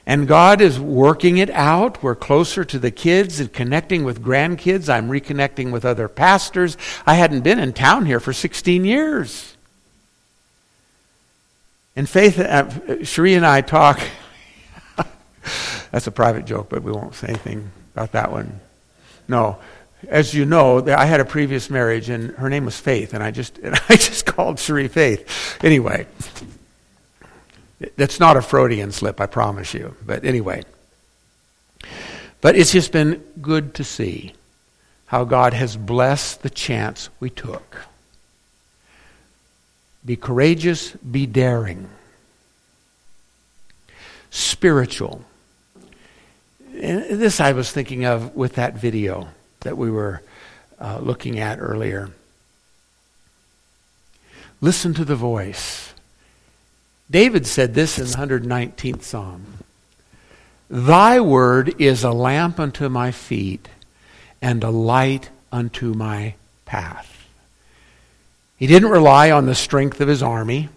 And 0.07 0.29
God 0.29 0.61
is 0.61 0.79
working 0.79 1.39
it 1.39 1.49
out. 1.51 2.03
We're 2.03 2.15
closer 2.15 2.65
to 2.67 2.79
the 2.79 2.91
kids 2.91 3.41
and 3.41 3.51
connecting 3.51 4.05
with 4.05 4.23
grandkids. 4.23 4.91
I'm 4.91 5.09
reconnecting 5.09 5.73
with 5.73 5.87
other 5.87 6.09
pastors. 6.09 6.77
I 7.07 7.15
hadn't 7.15 7.41
been 7.41 7.59
in 7.59 7.73
town 7.73 8.05
here 8.05 8.21
for 8.21 8.35
16 8.35 8.85
years. 8.85 9.54
And 11.97 12.09
Faith, 12.09 12.39
uh, 12.39 13.05
Cherie 13.05 13.35
and 13.35 13.47
I 13.47 13.61
talk. 13.61 14.01
That's 15.93 16.07
a 16.07 16.11
private 16.13 16.45
joke, 16.45 16.69
but 16.69 16.83
we 16.83 16.91
won't 16.91 17.15
say 17.15 17.29
anything 17.29 17.71
about 17.95 18.13
that 18.13 18.33
one. 18.33 18.61
No. 19.29 19.59
As 20.09 20.35
you 20.35 20.45
know, 20.45 20.85
I 20.87 21.07
had 21.07 21.21
a 21.21 21.25
previous 21.25 21.71
marriage, 21.71 22.09
and 22.09 22.33
her 22.33 22.51
name 22.51 22.65
was 22.65 22.79
Faith, 22.79 23.15
and 23.15 23.23
I 23.23 23.31
just, 23.31 23.59
and 23.63 23.75
I 23.89 23.97
just 23.97 24.27
called 24.27 24.59
Cherie 24.59 24.89
Faith. 24.89 25.59
Anyway, 25.63 26.07
that's 27.97 28.19
not 28.19 28.37
a 28.37 28.43
Freudian 28.43 28.93
slip, 28.93 29.21
I 29.21 29.27
promise 29.27 29.73
you. 29.73 29.97
But 30.05 30.25
anyway. 30.25 30.65
But 32.41 32.57
it's 32.57 32.73
just 32.73 32.93
been 32.93 33.23
good 33.41 33.75
to 33.75 33.85
see 33.85 34.35
how 35.07 35.25
God 35.25 35.55
has 35.55 35.77
blessed 35.77 36.43
the 36.43 36.51
chance 36.51 37.09
we 37.21 37.31
took. 37.31 37.87
Be 40.05 40.17
courageous, 40.17 40.93
be 40.93 41.27
daring. 41.27 41.89
Spiritual. 44.31 45.25
And 46.81 47.21
this 47.21 47.41
I 47.41 47.53
was 47.53 47.71
thinking 47.71 48.05
of 48.05 48.35
with 48.35 48.57
that 48.57 48.75
video 48.75 49.29
that 49.61 49.79
we 49.79 49.91
were 49.91 50.23
uh, 50.81 50.99
looking 51.01 51.39
at 51.39 51.59
earlier. 51.61 52.11
Listen 54.61 54.93
to 54.95 55.05
the 55.05 55.17
voice. 55.17 55.95
David 57.11 57.47
said 57.47 57.75
this 57.75 57.99
in 57.99 58.07
the 58.07 58.17
119th 58.17 59.03
Psalm 59.03 59.45
Thy 60.69 61.21
word 61.21 61.81
is 61.81 62.03
a 62.03 62.11
lamp 62.11 62.59
unto 62.59 62.89
my 62.89 63.11
feet 63.11 63.69
and 64.43 64.65
a 64.65 64.71
light 64.71 65.31
unto 65.53 65.95
my 65.95 66.35
path. 66.65 67.14
He 68.57 68.67
didn't 68.67 68.91
rely 68.91 69.31
on 69.31 69.47
the 69.47 69.55
strength 69.55 70.01
of 70.01 70.09
his 70.09 70.23
army. 70.23 70.69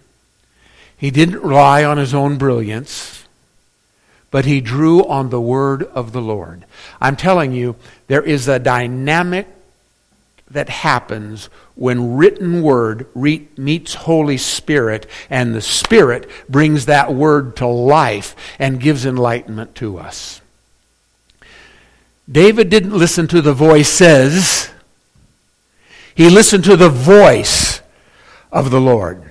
He 0.96 1.10
didn't 1.10 1.42
rely 1.42 1.84
on 1.84 1.96
his 1.96 2.12
own 2.12 2.38
brilliance, 2.38 3.24
but 4.30 4.44
he 4.44 4.60
drew 4.60 5.06
on 5.06 5.30
the 5.30 5.40
word 5.40 5.84
of 5.84 6.12
the 6.12 6.20
Lord. 6.20 6.64
I'm 7.00 7.16
telling 7.16 7.52
you, 7.52 7.76
there 8.08 8.22
is 8.22 8.48
a 8.48 8.58
dynamic 8.58 9.46
that 10.50 10.68
happens 10.68 11.48
when 11.74 12.16
written 12.16 12.62
word 12.62 13.06
re- 13.14 13.48
meets 13.56 13.94
Holy 13.94 14.38
Spirit 14.38 15.06
and 15.30 15.54
the 15.54 15.60
Spirit 15.60 16.28
brings 16.48 16.86
that 16.86 17.14
word 17.14 17.54
to 17.56 17.66
life 17.66 18.34
and 18.58 18.80
gives 18.80 19.06
enlightenment 19.06 19.74
to 19.76 19.98
us. 19.98 20.40
David 22.30 22.68
didn't 22.68 22.96
listen 22.96 23.28
to 23.28 23.40
the 23.40 23.54
voices. 23.54 24.70
He 26.18 26.28
listened 26.28 26.64
to 26.64 26.74
the 26.74 26.88
voice 26.88 27.80
of 28.50 28.72
the 28.72 28.80
Lord. 28.80 29.30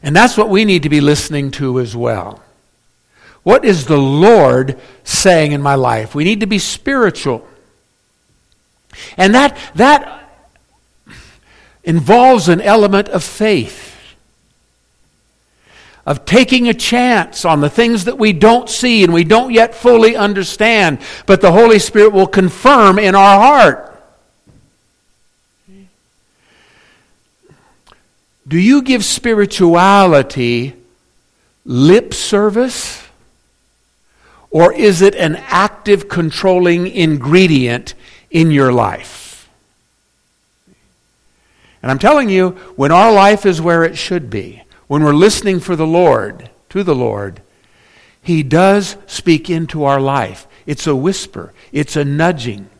And 0.00 0.14
that's 0.14 0.36
what 0.36 0.48
we 0.48 0.64
need 0.64 0.84
to 0.84 0.88
be 0.88 1.00
listening 1.00 1.50
to 1.50 1.80
as 1.80 1.96
well. 1.96 2.40
What 3.42 3.64
is 3.64 3.86
the 3.86 3.98
Lord 3.98 4.78
saying 5.02 5.50
in 5.50 5.60
my 5.60 5.74
life? 5.74 6.14
We 6.14 6.22
need 6.22 6.38
to 6.38 6.46
be 6.46 6.60
spiritual. 6.60 7.48
And 9.16 9.34
that, 9.34 9.58
that 9.74 10.30
involves 11.82 12.48
an 12.48 12.60
element 12.60 13.08
of 13.08 13.24
faith, 13.24 13.96
of 16.06 16.26
taking 16.26 16.68
a 16.68 16.74
chance 16.74 17.44
on 17.44 17.60
the 17.60 17.68
things 17.68 18.04
that 18.04 18.18
we 18.18 18.32
don't 18.32 18.70
see 18.70 19.02
and 19.02 19.12
we 19.12 19.24
don't 19.24 19.52
yet 19.52 19.74
fully 19.74 20.14
understand, 20.14 21.00
but 21.26 21.40
the 21.40 21.50
Holy 21.50 21.80
Spirit 21.80 22.12
will 22.12 22.28
confirm 22.28 23.00
in 23.00 23.16
our 23.16 23.40
heart. 23.40 23.88
Do 28.48 28.58
you 28.58 28.80
give 28.80 29.04
spirituality 29.04 30.74
lip 31.66 32.14
service? 32.14 33.04
Or 34.50 34.72
is 34.72 35.02
it 35.02 35.14
an 35.14 35.36
active 35.36 36.08
controlling 36.08 36.86
ingredient 36.86 37.94
in 38.30 38.50
your 38.50 38.72
life? 38.72 39.50
And 41.82 41.90
I'm 41.90 41.98
telling 41.98 42.30
you, 42.30 42.50
when 42.74 42.90
our 42.90 43.12
life 43.12 43.44
is 43.44 43.60
where 43.60 43.84
it 43.84 43.98
should 43.98 44.30
be, 44.30 44.62
when 44.86 45.04
we're 45.04 45.12
listening 45.12 45.60
for 45.60 45.76
the 45.76 45.86
Lord, 45.86 46.50
to 46.70 46.82
the 46.82 46.94
Lord, 46.94 47.42
He 48.22 48.42
does 48.42 48.96
speak 49.06 49.50
into 49.50 49.84
our 49.84 50.00
life. 50.00 50.46
It's 50.66 50.86
a 50.86 50.96
whisper, 50.96 51.52
it's 51.70 51.94
a 51.94 52.04
nudging. 52.04 52.70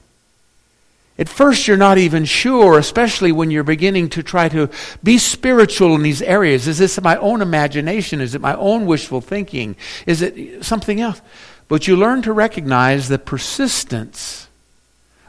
At 1.18 1.28
first, 1.28 1.66
you're 1.66 1.76
not 1.76 1.98
even 1.98 2.24
sure, 2.24 2.78
especially 2.78 3.32
when 3.32 3.50
you're 3.50 3.64
beginning 3.64 4.08
to 4.10 4.22
try 4.22 4.48
to 4.50 4.70
be 5.02 5.18
spiritual 5.18 5.96
in 5.96 6.02
these 6.02 6.22
areas. 6.22 6.68
Is 6.68 6.78
this 6.78 7.00
my 7.00 7.16
own 7.16 7.42
imagination? 7.42 8.20
Is 8.20 8.36
it 8.36 8.40
my 8.40 8.54
own 8.54 8.86
wishful 8.86 9.20
thinking? 9.20 9.74
Is 10.06 10.22
it 10.22 10.64
something 10.64 11.00
else? 11.00 11.20
But 11.66 11.88
you 11.88 11.96
learn 11.96 12.22
to 12.22 12.32
recognize 12.32 13.08
the 13.08 13.18
persistence 13.18 14.46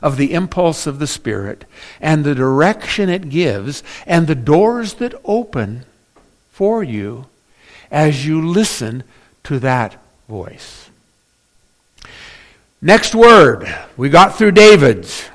of 0.01 0.17
the 0.17 0.33
impulse 0.33 0.85
of 0.85 0.99
the 0.99 1.07
Spirit 1.07 1.65
and 1.99 2.23
the 2.23 2.35
direction 2.35 3.09
it 3.09 3.29
gives 3.29 3.83
and 4.05 4.27
the 4.27 4.35
doors 4.35 4.93
that 4.95 5.19
open 5.25 5.85
for 6.51 6.83
you 6.83 7.25
as 7.89 8.27
you 8.27 8.47
listen 8.47 9.03
to 9.43 9.59
that 9.59 9.97
voice. 10.27 10.89
Next 12.81 13.15
word. 13.15 13.67
We 13.97 14.09
got 14.09 14.37
through 14.37 14.51
David's. 14.51 15.27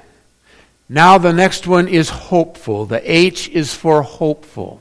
Now 0.94 1.18
the 1.18 1.32
next 1.32 1.66
one 1.66 1.88
is 1.88 2.08
hopeful. 2.08 2.86
The 2.86 3.02
H 3.12 3.48
is 3.48 3.74
for 3.74 4.02
hopeful. 4.02 4.80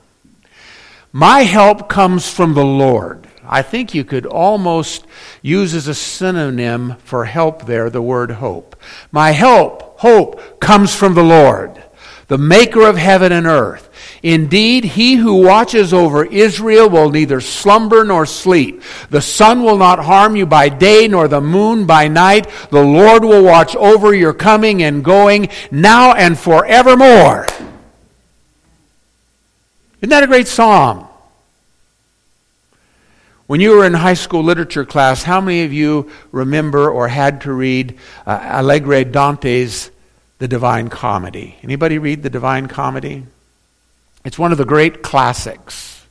My 1.11 1.39
help 1.39 1.89
comes 1.89 2.29
from 2.29 2.53
the 2.53 2.63
Lord. 2.63 3.27
I 3.43 3.63
think 3.63 3.95
you 3.95 4.03
could 4.03 4.27
almost 4.27 5.07
use 5.41 5.73
as 5.73 5.87
a 5.87 5.95
synonym 5.95 6.97
for 6.97 7.25
help 7.25 7.65
there 7.65 7.89
the 7.89 7.99
word 7.99 8.29
hope. 8.29 8.75
My 9.11 9.31
help, 9.31 9.99
hope, 10.01 10.59
comes 10.59 10.93
from 10.93 11.15
the 11.15 11.23
Lord, 11.23 11.83
the 12.27 12.37
maker 12.37 12.85
of 12.85 12.95
heaven 12.95 13.31
and 13.31 13.47
earth. 13.47 13.89
Indeed, 14.23 14.85
he 14.85 15.15
who 15.15 15.43
watches 15.43 15.93
over 15.93 16.23
Israel 16.23 16.89
will 16.89 17.09
neither 17.09 17.41
slumber 17.41 18.05
nor 18.05 18.25
sleep. 18.25 18.81
The 19.09 19.21
sun 19.21 19.63
will 19.63 19.77
not 19.77 19.99
harm 19.99 20.37
you 20.37 20.45
by 20.45 20.69
day, 20.69 21.09
nor 21.09 21.27
the 21.27 21.41
moon 21.41 21.85
by 21.85 22.07
night. 22.07 22.49
The 22.71 22.81
Lord 22.81 23.25
will 23.25 23.43
watch 23.43 23.75
over 23.75 24.13
your 24.13 24.33
coming 24.33 24.81
and 24.81 25.03
going 25.03 25.49
now 25.71 26.13
and 26.13 26.39
forevermore. 26.39 27.45
Isn't 29.99 30.09
that 30.09 30.23
a 30.23 30.27
great 30.27 30.47
psalm? 30.47 31.05
When 33.45 33.59
you 33.59 33.71
were 33.71 33.85
in 33.85 33.93
high 33.93 34.13
school 34.13 34.41
literature 34.41 34.85
class, 34.85 35.23
how 35.23 35.41
many 35.41 35.65
of 35.65 35.73
you 35.73 36.09
remember 36.31 36.89
or 36.89 37.09
had 37.09 37.41
to 37.41 37.51
read 37.51 37.99
uh, 38.25 38.39
Alighieri 38.39 39.11
Dante's 39.11 39.91
The 40.39 40.47
Divine 40.47 40.87
Comedy? 40.87 41.57
Anybody 41.61 41.97
read 41.97 42.23
The 42.23 42.29
Divine 42.29 42.67
Comedy? 42.67 43.25
It's 44.23 44.39
one 44.39 44.51
of 44.51 44.57
the 44.57 44.65
great 44.65 45.03
classics. 45.03 46.05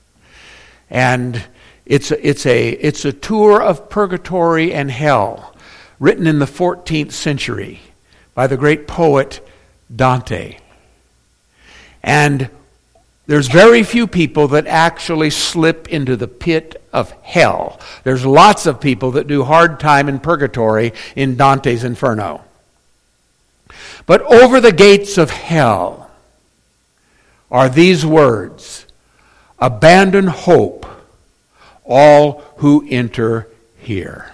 And 0.90 1.42
it's 1.86 2.10
a, 2.10 2.26
it's 2.26 2.46
a, 2.46 2.70
it's 2.70 3.04
a 3.04 3.12
tour 3.12 3.62
of 3.62 3.88
purgatory 3.88 4.72
and 4.72 4.90
hell 4.90 5.54
written 5.98 6.26
in 6.26 6.38
the 6.38 6.46
14th 6.46 7.12
century 7.12 7.80
by 8.34 8.46
the 8.46 8.56
great 8.56 8.86
poet 8.86 9.46
Dante. 9.94 10.58
And 12.02 12.50
there's 13.26 13.48
very 13.48 13.82
few 13.82 14.06
people 14.06 14.48
that 14.48 14.66
actually 14.66 15.30
slip 15.30 15.88
into 15.88 16.16
the 16.16 16.28
pit 16.28 16.82
of 16.92 17.12
hell. 17.22 17.78
There's 18.04 18.26
lots 18.26 18.66
of 18.66 18.80
people 18.80 19.12
that 19.12 19.26
do 19.26 19.44
hard 19.44 19.78
time 19.78 20.08
in 20.08 20.18
purgatory 20.18 20.92
in 21.14 21.36
Dante's 21.36 21.84
Inferno. 21.84 22.42
But 24.06 24.22
over 24.22 24.60
the 24.60 24.72
gates 24.72 25.18
of 25.18 25.30
hell, 25.30 26.01
are 27.52 27.68
these 27.68 28.04
words 28.04 28.86
Abandon 29.58 30.26
hope, 30.26 30.84
all 31.84 32.42
who 32.56 32.84
enter 32.90 33.46
here. 33.78 34.32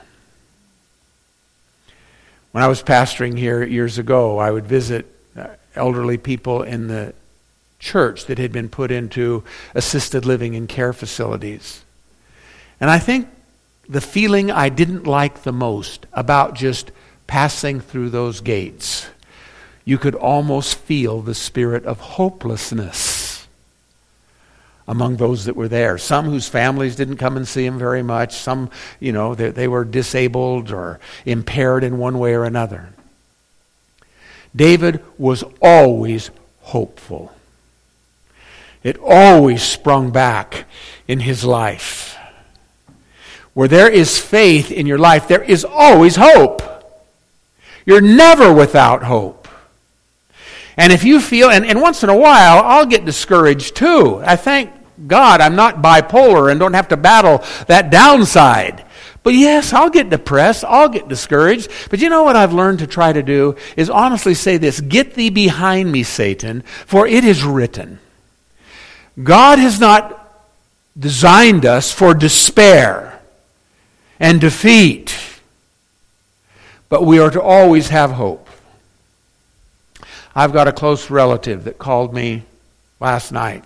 When 2.53 2.65
I 2.65 2.69
was 2.69 2.83
pastoring 2.83 3.37
here 3.37 3.63
years 3.63 3.99
ago, 3.99 4.39
I 4.39 4.51
would 4.51 4.67
visit 4.67 5.05
uh, 5.37 5.49
elderly 5.75 6.17
people 6.17 6.63
in 6.63 6.89
the 6.89 7.13
church 7.79 8.25
that 8.25 8.39
had 8.39 8.53
been 8.53 8.71
put 8.71 8.91
into 8.91 9.45
assisted 9.75 10.25
living 10.25 10.57
and 10.57 10.67
care 10.67 10.95
facilities. 10.95 11.85
And 12.81 12.89
I 12.89 12.99
think 12.99 13.29
the 13.87 14.01
feeling 14.01 14.51
I 14.51 14.71
didn't 14.71 15.07
like 15.07 15.43
the 15.43 15.53
most 15.53 16.07
about 16.15 16.55
just 16.55 16.91
passing 17.27 17.81
through 17.81 18.09
those 18.09 18.41
gates 18.41 19.09
you 19.89 19.97
could 19.97 20.15
almost 20.15 20.75
feel 20.75 21.23
the 21.23 21.35
spirit 21.35 21.87
of 21.87 21.99
hopelessness 21.99 23.49
among 24.87 25.17
those 25.17 25.47
that 25.47 25.57
were 25.57 25.67
there. 25.67 25.97
Some 25.97 26.27
whose 26.27 26.47
families 26.47 26.95
didn't 26.95 27.17
come 27.17 27.39
and 27.39 27.49
see 27.49 27.65
him 27.65 27.79
very 27.79 28.03
much. 28.03 28.35
Some, 28.35 28.69
you 29.01 29.13
know, 29.13 29.35
they, 29.35 29.49
they 29.49 29.67
were 29.67 29.87
disabled 29.87 30.73
or 30.73 31.01
impaired 31.25 31.85
in 31.85 31.97
one 31.97 32.19
way 32.19 32.35
or 32.35 32.45
another. 32.45 32.91
David 34.55 35.03
was 35.17 35.43
always 35.63 36.31
hopeful. 36.61 37.33
It 38.83 38.99
always 39.03 39.63
sprung 39.63 40.11
back 40.11 40.67
in 41.07 41.21
his 41.21 41.45
life. 41.45 42.15
Where 43.55 43.69
there 43.69 43.91
is 43.91 44.19
faith 44.19 44.71
in 44.71 44.87
your 44.87 44.99
life, 44.99 45.29
there 45.29 45.43
is 45.43 45.65
always 45.65 46.17
hope. 46.17 46.61
You're 47.87 48.03
never 48.03 48.53
without 48.53 49.05
hope. 49.05 49.38
And 50.79 50.93
if 50.93 51.03
you 51.03 51.21
feel, 51.21 51.51
and, 51.51 51.67
and 51.67 51.83
once 51.83 52.05
in 52.05 52.09
a 52.09 52.17
while, 52.17 52.63
I'll 52.65 52.87
get 52.87 53.05
discouraged 53.05 53.75
too. 53.75 54.23
I 54.25 54.37
thank 54.37 54.71
God 55.09 55.41
I'm 55.41 55.57
not 55.57 55.83
bipolar 55.83 56.51
and 56.51 56.61
don't 56.61 56.75
have 56.75 56.89
to 56.89 56.97
battle 56.97 57.45
that 57.67 57.91
downside. 57.91 58.85
But 59.25 59.35
yes, 59.35 59.73
I'll 59.73 59.91
get 59.91 60.09
depressed. 60.09 60.65
I'll 60.65 60.89
get 60.89 61.09
discouraged. 61.09 61.71
But 61.91 61.99
you 61.99 62.09
know 62.09 62.23
what 62.23 62.37
I've 62.37 62.53
learned 62.53 62.79
to 62.79 62.87
try 62.87 63.13
to 63.13 63.25
do 63.25 63.57
is 63.77 63.91
honestly 63.91 64.35
say 64.35 64.57
this 64.57 64.81
Get 64.81 65.15
thee 65.15 65.31
behind 65.31 65.91
me, 65.91 66.05
Satan, 66.05 66.63
for 66.87 67.09
it 67.09 67.25
is 67.25 67.43
written. 67.43 67.99
God 69.21 69.59
has 69.59 69.81
not 69.81 70.15
designed 70.97 71.67
us 71.67 71.93
for 71.93 72.15
despair 72.15 73.21
and 74.21 74.41
defeat, 74.41 75.19
but 76.89 77.05
we 77.05 77.19
are 77.19 77.31
to 77.31 77.43
always 77.43 77.89
have 77.89 78.13
hope. 78.13 78.48
I've 80.39 80.53
got 80.53 80.69
a 80.69 80.73
close 80.73 81.11
relative 81.11 81.65
that 81.65 81.79
called 81.79 82.15
me 82.15 82.45
last 83.01 83.33
night. 83.33 83.65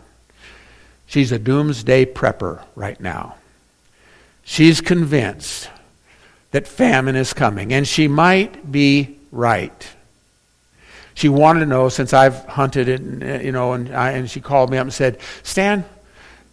She's 1.05 1.31
a 1.31 1.39
doomsday 1.39 2.07
prepper 2.07 2.63
right 2.75 2.99
now. 2.99 3.35
She's 4.43 4.81
convinced 4.81 5.69
that 6.51 6.67
famine 6.67 7.15
is 7.15 7.35
coming, 7.35 7.75
and 7.75 7.87
she 7.87 8.09
might 8.09 8.73
be 8.73 9.19
right. 9.31 9.87
She 11.13 11.29
wanted 11.29 11.61
to 11.61 11.67
know 11.67 11.91
since 11.91 12.15
I've 12.15 12.43
hunted 12.47 12.89
it, 12.89 13.23
uh, 13.23 13.43
you 13.45 13.53
know, 13.53 13.75
and, 13.75 13.95
I, 13.95 14.13
and 14.13 14.31
she 14.31 14.41
called 14.41 14.71
me 14.71 14.79
up 14.79 14.85
and 14.85 14.95
said, 14.95 15.19
Stan, 15.43 15.85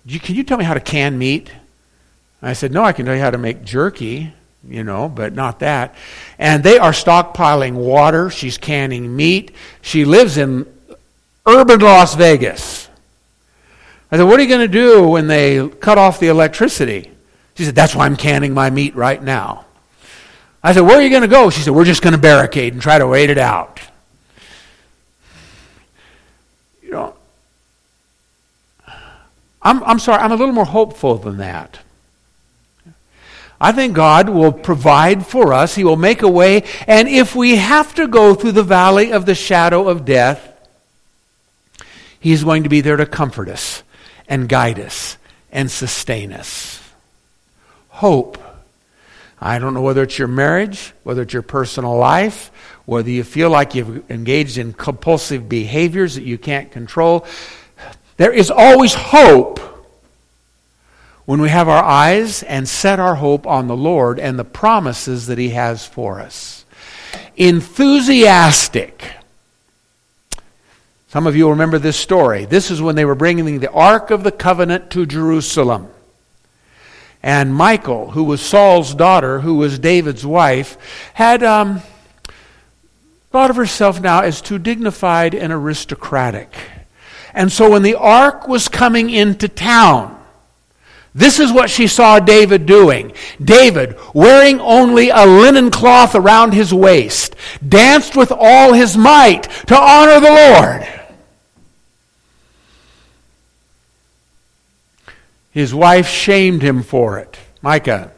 you, 0.05 0.19
can 0.19 0.35
you 0.35 0.43
tell 0.43 0.57
me 0.57 0.65
how 0.65 0.73
to 0.73 0.81
can 0.81 1.17
meat? 1.17 1.49
I 2.41 2.51
said, 2.51 2.73
No, 2.73 2.83
I 2.83 2.91
can 2.91 3.05
tell 3.05 3.15
you 3.15 3.21
how 3.21 3.31
to 3.31 3.37
make 3.37 3.63
jerky 3.63 4.33
you 4.67 4.83
know, 4.83 5.07
but 5.07 5.33
not 5.33 5.59
that. 5.59 5.95
And 6.39 6.63
they 6.63 6.79
are 6.79 6.91
stockpiling 6.91 7.73
water. 7.73 8.29
She's 8.29 8.57
canning 8.57 9.15
meat. 9.15 9.51
She 9.81 10.05
lives 10.05 10.37
in 10.37 10.65
urban 11.45 11.81
Las 11.81 12.15
Vegas. 12.15 12.89
I 14.11 14.17
said, 14.17 14.23
What 14.23 14.39
are 14.39 14.43
you 14.43 14.49
going 14.49 14.61
to 14.61 14.67
do 14.67 15.07
when 15.07 15.27
they 15.27 15.67
cut 15.67 15.97
off 15.97 16.19
the 16.19 16.27
electricity? 16.27 17.11
She 17.55 17.65
said, 17.65 17.75
That's 17.75 17.93
why 17.93 18.05
I'm 18.05 18.15
canning 18.15 18.53
my 18.53 18.69
meat 18.69 18.95
right 18.95 19.21
now. 19.21 19.65
I 20.63 20.73
said, 20.73 20.81
Where 20.81 20.97
are 20.97 21.01
you 21.01 21.09
going 21.09 21.23
to 21.23 21.27
go? 21.27 21.49
She 21.49 21.61
said, 21.61 21.73
We're 21.73 21.85
just 21.85 22.01
going 22.01 22.13
to 22.13 22.19
barricade 22.19 22.73
and 22.73 22.81
try 22.81 22.97
to 22.97 23.05
wait 23.05 23.29
it 23.29 23.37
out. 23.37 23.81
You 26.81 26.91
know, 26.91 27.15
I'm, 29.61 29.83
I'm 29.83 29.99
sorry, 29.99 30.21
I'm 30.21 30.31
a 30.31 30.35
little 30.35 30.55
more 30.55 30.65
hopeful 30.65 31.17
than 31.17 31.37
that. 31.37 31.79
I 33.61 33.71
think 33.73 33.93
God 33.93 34.29
will 34.29 34.53
provide 34.53 35.25
for 35.25 35.53
us. 35.53 35.75
He 35.75 35.83
will 35.83 35.97
make 35.97 36.21
a 36.21 36.29
way. 36.29 36.63
And 36.87 37.09
if 37.09 37.35
we 37.35 37.57
have 37.57 37.93
to 37.95 38.07
go 38.07 38.33
through 38.33 38.53
the 38.53 38.63
valley 38.63 39.11
of 39.11 39.25
the 39.25 39.35
shadow 39.35 39.89
of 39.89 40.05
death, 40.05 40.45
He's 42.19 42.43
going 42.43 42.63
to 42.63 42.69
be 42.69 42.81
there 42.81 42.97
to 42.97 43.05
comfort 43.05 43.49
us 43.49 43.83
and 44.27 44.49
guide 44.49 44.79
us 44.79 45.17
and 45.51 45.69
sustain 45.71 46.33
us. 46.33 46.81
Hope. 47.89 48.37
I 49.41 49.57
don't 49.59 49.73
know 49.73 49.81
whether 49.81 50.03
it's 50.03 50.19
your 50.19 50.27
marriage, 50.27 50.93
whether 51.03 51.21
it's 51.21 51.31
your 51.31 51.41
personal 51.41 51.97
life, 51.97 52.51
whether 52.85 53.09
you 53.09 53.23
feel 53.23 53.49
like 53.49 53.73
you've 53.73 54.09
engaged 54.11 54.57
in 54.57 54.73
compulsive 54.73 55.47
behaviors 55.47 56.15
that 56.15 56.23
you 56.23 56.37
can't 56.37 56.71
control. 56.71 57.25
There 58.17 58.33
is 58.33 58.51
always 58.51 58.93
hope 58.93 59.61
when 61.29 61.41
we 61.41 61.49
have 61.49 61.69
our 61.69 61.83
eyes 61.83 62.41
and 62.41 62.67
set 62.67 62.99
our 62.99 63.13
hope 63.13 63.45
on 63.45 63.67
the 63.67 63.77
Lord 63.77 64.19
and 64.19 64.39
the 64.39 64.43
promises 64.43 65.27
that 65.27 65.37
He 65.37 65.49
has 65.49 65.85
for 65.85 66.19
us. 66.19 66.65
Enthusiastic. 67.37 69.11
Some 71.09 71.27
of 71.27 71.35
you 71.35 71.51
remember 71.51 71.77
this 71.77 71.97
story. 71.97 72.45
This 72.45 72.71
is 72.71 72.81
when 72.81 72.95
they 72.95 73.05
were 73.05 73.13
bringing 73.13 73.59
the 73.59 73.69
Ark 73.69 74.09
of 74.09 74.23
the 74.23 74.31
Covenant 74.31 74.89
to 74.89 75.05
Jerusalem. 75.05 75.91
And 77.21 77.55
Michal, 77.55 78.09
who 78.09 78.23
was 78.23 78.41
Saul's 78.41 78.95
daughter, 78.95 79.41
who 79.41 79.57
was 79.57 79.77
David's 79.77 80.25
wife, 80.25 80.79
had 81.13 81.43
um, 81.43 81.83
thought 83.29 83.51
of 83.51 83.55
herself 83.55 84.01
now 84.01 84.21
as 84.21 84.41
too 84.41 84.57
dignified 84.57 85.35
and 85.35 85.53
aristocratic. 85.53 86.51
And 87.35 87.51
so 87.51 87.69
when 87.69 87.83
the 87.83 87.93
ark 87.93 88.47
was 88.47 88.67
coming 88.67 89.11
into 89.11 89.47
town, 89.47 90.18
this 91.15 91.39
is 91.39 91.51
what 91.51 91.69
she 91.69 91.87
saw 91.87 92.19
David 92.19 92.65
doing. 92.65 93.13
David, 93.43 93.97
wearing 94.13 94.59
only 94.59 95.09
a 95.09 95.25
linen 95.25 95.71
cloth 95.71 96.13
around 96.15 96.53
his 96.53 96.73
waist, 96.73 97.35
danced 97.67 98.15
with 98.15 98.31
all 98.31 98.73
his 98.73 98.95
might 98.95 99.43
to 99.67 99.77
honor 99.77 100.19
the 100.19 100.29
Lord. 100.29 100.87
His 105.51 105.73
wife 105.73 106.07
shamed 106.07 106.61
him 106.61 106.83
for 106.83 107.17
it, 107.17 107.37
Michal. 107.61 108.11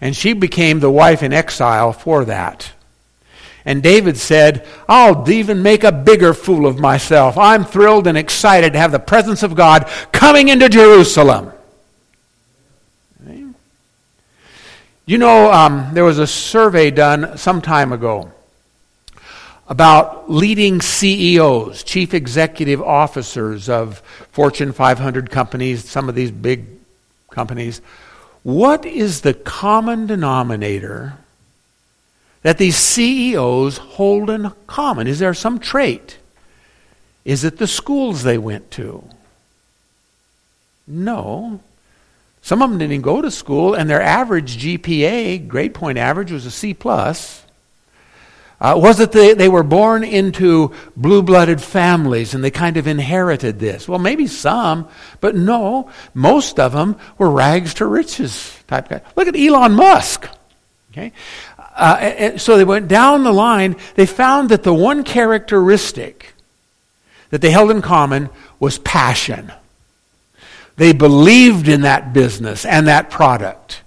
And 0.00 0.16
she 0.16 0.32
became 0.32 0.80
the 0.80 0.90
wife 0.90 1.22
in 1.22 1.32
exile 1.32 1.92
for 1.92 2.24
that. 2.24 2.72
And 3.64 3.82
David 3.82 4.18
said, 4.18 4.66
I'll 4.86 5.30
even 5.30 5.62
make 5.62 5.84
a 5.84 5.92
bigger 5.92 6.34
fool 6.34 6.66
of 6.66 6.78
myself. 6.78 7.38
I'm 7.38 7.64
thrilled 7.64 8.06
and 8.06 8.18
excited 8.18 8.74
to 8.74 8.78
have 8.78 8.92
the 8.92 8.98
presence 8.98 9.42
of 9.42 9.54
God 9.54 9.88
coming 10.12 10.48
into 10.48 10.68
Jerusalem. 10.68 11.53
You 15.06 15.18
know, 15.18 15.52
um, 15.52 15.90
there 15.92 16.04
was 16.04 16.18
a 16.18 16.26
survey 16.26 16.90
done 16.90 17.36
some 17.36 17.60
time 17.60 17.92
ago 17.92 18.32
about 19.68 20.30
leading 20.30 20.80
CEOs, 20.80 21.82
chief 21.82 22.14
executive 22.14 22.80
officers 22.80 23.68
of 23.68 23.98
Fortune 24.32 24.72
500 24.72 25.30
companies, 25.30 25.86
some 25.86 26.08
of 26.08 26.14
these 26.14 26.30
big 26.30 26.64
companies. 27.30 27.82
What 28.44 28.86
is 28.86 29.20
the 29.20 29.34
common 29.34 30.06
denominator 30.06 31.18
that 32.40 32.56
these 32.56 32.76
CEOs 32.76 33.76
hold 33.76 34.30
in 34.30 34.52
common? 34.66 35.06
Is 35.06 35.18
there 35.18 35.34
some 35.34 35.58
trait? 35.58 36.16
Is 37.26 37.44
it 37.44 37.58
the 37.58 37.66
schools 37.66 38.22
they 38.22 38.38
went 38.38 38.70
to? 38.72 39.04
No. 40.86 41.60
Some 42.44 42.60
of 42.60 42.68
them 42.68 42.78
didn't 42.78 43.00
go 43.00 43.22
to 43.22 43.30
school, 43.30 43.72
and 43.72 43.88
their 43.88 44.02
average 44.02 44.58
GPA, 44.58 45.48
grade 45.48 45.72
point 45.72 45.96
average, 45.96 46.30
was 46.30 46.44
a 46.44 46.50
C 46.50 46.74
plus. 46.74 47.42
Uh, 48.60 48.74
was 48.76 49.00
it 49.00 49.12
they, 49.12 49.32
they 49.32 49.48
were 49.48 49.62
born 49.62 50.04
into 50.04 50.70
blue 50.94 51.22
blooded 51.22 51.62
families 51.62 52.34
and 52.34 52.44
they 52.44 52.50
kind 52.50 52.76
of 52.76 52.86
inherited 52.86 53.58
this? 53.58 53.88
Well, 53.88 53.98
maybe 53.98 54.26
some, 54.26 54.88
but 55.22 55.34
no, 55.34 55.90
most 56.12 56.60
of 56.60 56.72
them 56.72 56.96
were 57.16 57.30
rags 57.30 57.72
to 57.74 57.86
riches 57.86 58.54
type 58.68 58.90
guys. 58.90 59.00
Look 59.16 59.26
at 59.26 59.36
Elon 59.36 59.72
Musk. 59.72 60.28
Okay? 60.92 61.12
Uh, 61.58 62.36
so 62.36 62.58
they 62.58 62.64
went 62.64 62.88
down 62.88 63.24
the 63.24 63.32
line. 63.32 63.76
They 63.94 64.04
found 64.04 64.50
that 64.50 64.64
the 64.64 64.74
one 64.74 65.02
characteristic 65.02 66.34
that 67.30 67.40
they 67.40 67.50
held 67.50 67.70
in 67.70 67.80
common 67.80 68.28
was 68.60 68.76
passion. 68.78 69.50
They 70.76 70.92
believed 70.92 71.68
in 71.68 71.82
that 71.82 72.12
business 72.12 72.64
and 72.64 72.88
that 72.88 73.10
product. 73.10 73.82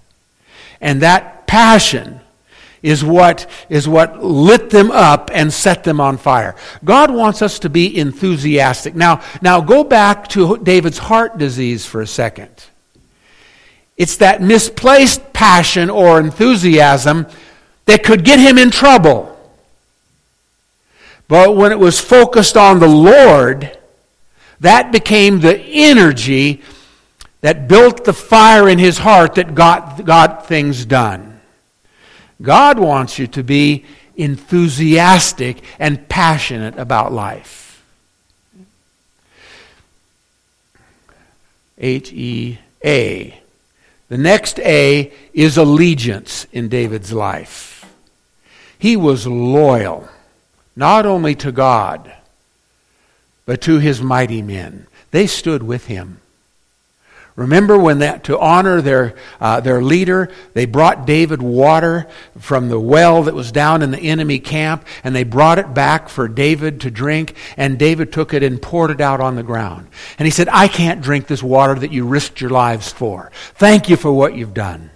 And 0.79 1.01
that 1.01 1.47
passion 1.47 2.21
is 2.81 3.03
what, 3.03 3.49
is 3.69 3.87
what 3.87 4.23
lit 4.23 4.69
them 4.69 4.91
up 4.91 5.29
and 5.33 5.51
set 5.51 5.83
them 5.83 5.99
on 5.99 6.17
fire. 6.17 6.55
God 6.85 7.11
wants 7.11 7.41
us 7.41 7.59
to 7.59 7.69
be 7.69 7.97
enthusiastic. 7.97 8.95
Now, 8.95 9.21
now 9.41 9.59
go 9.61 9.83
back 9.83 10.27
to 10.29 10.57
David's 10.57 10.97
heart 10.97 11.37
disease 11.37 11.85
for 11.85 12.01
a 12.01 12.07
second. 12.07 12.51
It's 13.97 14.17
that 14.17 14.41
misplaced 14.41 15.33
passion 15.33 15.89
or 15.89 16.19
enthusiasm 16.19 17.27
that 17.85 18.03
could 18.03 18.23
get 18.23 18.39
him 18.39 18.57
in 18.57 18.69
trouble. 18.69 19.33
But 21.27 21.55
when 21.55 21.71
it 21.71 21.79
was 21.79 21.99
focused 21.99 22.55
on 22.55 22.79
the 22.79 22.87
Lord, 22.87 23.77
that 24.59 24.91
became 24.91 25.39
the 25.39 25.57
energy 25.59 26.61
that 27.41 27.67
built 27.67 28.05
the 28.05 28.13
fire 28.13 28.67
in 28.67 28.79
his 28.79 28.97
heart 28.97 29.35
that 29.35 29.53
got, 29.53 30.03
got 30.05 30.47
things 30.47 30.85
done. 30.85 31.39
God 32.41 32.79
wants 32.79 33.19
you 33.19 33.27
to 33.27 33.43
be 33.43 33.85
enthusiastic 34.15 35.63
and 35.79 36.09
passionate 36.09 36.77
about 36.77 37.11
life. 37.11 37.83
H 41.77 42.11
E 42.11 42.59
A. 42.83 43.39
The 44.09 44.17
next 44.17 44.59
A 44.59 45.11
is 45.33 45.57
allegiance 45.57 46.47
in 46.51 46.69
David's 46.69 47.11
life. 47.11 47.85
He 48.79 48.95
was 48.95 49.27
loyal, 49.27 50.07
not 50.75 51.05
only 51.05 51.35
to 51.35 51.51
God, 51.51 52.11
but 53.45 53.61
to 53.61 53.79
his 53.79 54.01
mighty 54.01 54.41
men. 54.41 54.87
They 55.11 55.27
stood 55.27 55.63
with 55.63 55.85
him. 55.87 56.19
Remember 57.37 57.77
when 57.77 57.99
that, 57.99 58.23
to 58.23 58.39
honor 58.39 58.81
their, 58.81 59.13
uh, 59.39 59.59
their 59.59 59.79
leader, 59.79 60.31
they 60.55 60.65
brought 60.65 61.05
David 61.05 61.39
water 61.39 62.07
from 62.39 62.67
the 62.67 62.79
well 62.79 63.23
that 63.23 63.35
was 63.35 63.51
down 63.51 63.83
in 63.83 63.91
the 63.91 63.99
enemy 63.99 64.39
camp, 64.39 64.83
and 65.03 65.15
they 65.15 65.23
brought 65.23 65.59
it 65.59 65.71
back 65.71 66.09
for 66.09 66.27
David 66.27 66.81
to 66.81 66.89
drink, 66.89 67.35
and 67.55 67.77
David 67.77 68.11
took 68.11 68.33
it 68.33 68.41
and 68.41 68.59
poured 68.59 68.89
it 68.89 69.01
out 69.01 69.21
on 69.21 69.35
the 69.35 69.43
ground. 69.43 69.87
And 70.17 70.25
he 70.25 70.31
said, 70.31 70.49
I 70.51 70.67
can't 70.67 70.99
drink 70.99 71.27
this 71.27 71.43
water 71.43 71.75
that 71.75 71.91
you 71.91 72.07
risked 72.07 72.41
your 72.41 72.49
lives 72.49 72.91
for. 72.91 73.31
Thank 73.53 73.87
you 73.87 73.97
for 73.97 74.11
what 74.11 74.35
you've 74.35 74.55
done. 74.55 74.89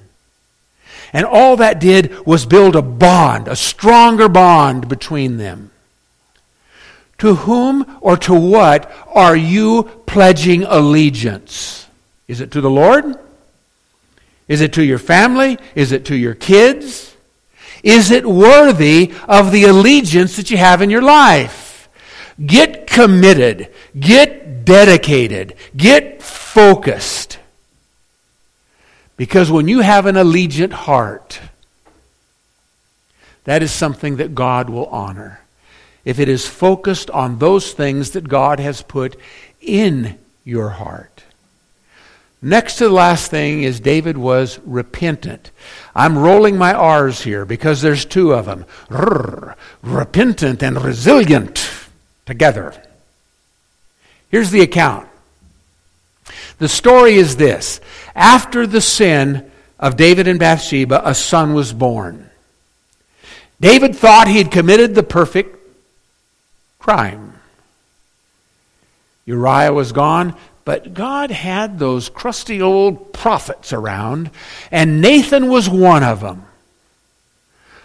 And 1.13 1.27
all 1.27 1.57
that 1.57 1.79
did 1.79 2.25
was 2.25 2.47
build 2.47 2.75
a 2.75 2.81
bond, 2.81 3.49
a 3.49 3.55
stronger 3.55 4.27
bond 4.27 4.89
between 4.89 5.37
them. 5.37 5.69
To 7.19 7.35
whom 7.35 7.99
or 8.01 8.17
to 8.17 8.33
what 8.33 8.91
are 9.13 9.35
you 9.35 9.83
pledging 10.07 10.63
allegiance? 10.63 11.85
Is 12.31 12.39
it 12.39 12.51
to 12.51 12.61
the 12.61 12.69
Lord? 12.69 13.13
Is 14.47 14.61
it 14.61 14.71
to 14.73 14.83
your 14.85 14.99
family? 14.99 15.57
Is 15.75 15.91
it 15.91 16.05
to 16.05 16.15
your 16.15 16.33
kids? 16.33 17.13
Is 17.83 18.09
it 18.09 18.25
worthy 18.25 19.13
of 19.27 19.51
the 19.51 19.65
allegiance 19.65 20.37
that 20.37 20.49
you 20.49 20.55
have 20.55 20.81
in 20.81 20.89
your 20.89 21.01
life? 21.01 21.89
Get 22.43 22.87
committed. 22.87 23.69
Get 23.99 24.63
dedicated. 24.63 25.57
Get 25.75 26.23
focused. 26.23 27.37
Because 29.17 29.51
when 29.51 29.67
you 29.67 29.81
have 29.81 30.05
an 30.05 30.15
allegiant 30.15 30.71
heart, 30.71 31.41
that 33.43 33.61
is 33.61 33.73
something 33.73 34.15
that 34.15 34.33
God 34.33 34.69
will 34.69 34.85
honor. 34.85 35.41
If 36.05 36.17
it 36.17 36.29
is 36.29 36.47
focused 36.47 37.09
on 37.09 37.39
those 37.39 37.73
things 37.73 38.11
that 38.11 38.29
God 38.29 38.61
has 38.61 38.81
put 38.81 39.19
in 39.59 40.17
your 40.45 40.69
heart. 40.69 41.10
Next 42.41 42.77
to 42.77 42.85
the 42.85 42.93
last 42.93 43.29
thing 43.29 43.61
is 43.61 43.79
David 43.79 44.17
was 44.17 44.59
repentant. 44.65 45.51
I'm 45.95 46.17
rolling 46.17 46.57
my 46.57 46.73
R's 46.73 47.21
here 47.21 47.45
because 47.45 47.81
there's 47.81 48.03
two 48.03 48.33
of 48.33 48.45
them. 48.45 48.65
Rrr, 48.89 49.55
repentant 49.83 50.63
and 50.63 50.81
resilient 50.81 51.69
together. 52.25 52.73
Here's 54.29 54.49
the 54.49 54.61
account. 54.61 55.07
The 56.57 56.69
story 56.69 57.15
is 57.15 57.35
this. 57.35 57.79
After 58.15 58.65
the 58.65 58.81
sin 58.81 59.51
of 59.79 59.97
David 59.97 60.27
and 60.27 60.39
Bathsheba, 60.39 61.01
a 61.03 61.13
son 61.13 61.53
was 61.53 61.73
born. 61.73 62.29
David 63.59 63.95
thought 63.95 64.27
he 64.27 64.39
had 64.39 64.51
committed 64.51 64.95
the 64.95 65.03
perfect 65.03 65.57
crime. 66.79 67.33
Uriah 69.25 69.73
was 69.73 69.91
gone. 69.91 70.35
But 70.63 70.93
God 70.93 71.31
had 71.31 71.79
those 71.79 72.09
crusty 72.09 72.61
old 72.61 73.13
prophets 73.13 73.73
around, 73.73 74.29
and 74.71 75.01
Nathan 75.01 75.49
was 75.49 75.69
one 75.69 76.03
of 76.03 76.21
them. 76.21 76.45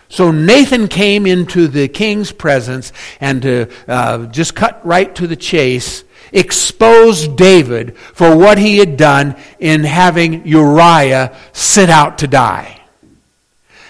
So 0.09 0.31
Nathan 0.31 0.89
came 0.89 1.27
into 1.27 1.69
the 1.69 1.89
king's 1.89 2.31
presence 2.33 2.93
and 3.21 3.43
to 3.43 3.69
uh, 3.89 4.27
just 4.27 4.55
cut 4.55 4.85
right 4.87 5.13
to 5.17 5.27
the 5.27 5.37
chase, 5.37 6.05
exposed 6.33 7.37
David 7.37 7.97
for 7.97 8.37
what 8.37 8.59
he 8.59 8.79
had 8.79 8.97
done 8.97 9.37
in 9.59 9.85
having 9.85 10.47
Uriah 10.47 11.37
sent 11.53 11.91
out 11.91 12.19
to 12.19 12.27
die. 12.27 12.81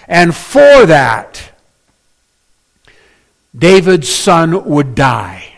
And 0.07 0.35
for 0.35 0.85
that, 0.85 1.51
David's 3.55 4.09
son 4.09 4.65
would 4.65 4.95
die. 4.95 5.56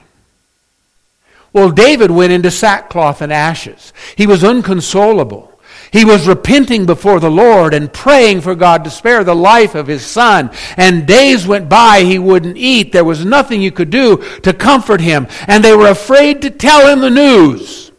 Well, 1.53 1.71
David 1.71 2.11
went 2.11 2.31
into 2.31 2.51
sackcloth 2.51 3.21
and 3.21 3.33
ashes. 3.33 3.93
He 4.15 4.27
was 4.27 4.43
inconsolable. 4.43 5.49
He 5.91 6.05
was 6.05 6.27
repenting 6.27 6.85
before 6.85 7.19
the 7.19 7.31
Lord 7.31 7.73
and 7.73 7.91
praying 7.91 8.41
for 8.41 8.53
God 8.53 8.83
to 8.83 8.91
spare 8.91 9.23
the 9.23 9.35
life 9.35 9.73
of 9.73 9.87
his 9.87 10.05
son. 10.05 10.51
And 10.77 11.07
days 11.07 11.47
went 11.47 11.67
by, 11.67 12.01
he 12.01 12.19
wouldn't 12.19 12.57
eat. 12.57 12.91
There 12.91 13.03
was 13.03 13.25
nothing 13.25 13.61
you 13.61 13.71
could 13.71 13.89
do 13.89 14.17
to 14.41 14.53
comfort 14.53 15.01
him. 15.01 15.27
And 15.47 15.63
they 15.63 15.75
were 15.75 15.87
afraid 15.87 16.43
to 16.43 16.51
tell 16.51 16.87
him 16.87 16.99
the 16.99 17.09
news 17.09 17.91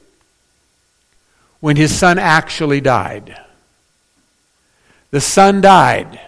when 1.58 1.76
his 1.76 1.96
son 1.96 2.18
actually 2.18 2.80
died. 2.80 3.36
The 5.10 5.20
son 5.20 5.60
died. 5.60 6.20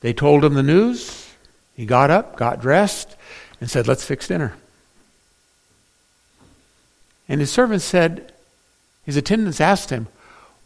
They 0.00 0.12
told 0.12 0.44
him 0.44 0.54
the 0.54 0.64
news. 0.64 1.30
He 1.74 1.86
got 1.86 2.10
up, 2.10 2.36
got 2.36 2.60
dressed, 2.60 3.16
and 3.60 3.70
said, 3.70 3.86
Let's 3.86 4.04
fix 4.04 4.26
dinner. 4.26 4.54
And 7.32 7.40
his 7.40 7.50
servant 7.50 7.80
said, 7.80 8.30
his 9.04 9.16
attendants 9.16 9.58
asked 9.58 9.88
him, 9.88 10.06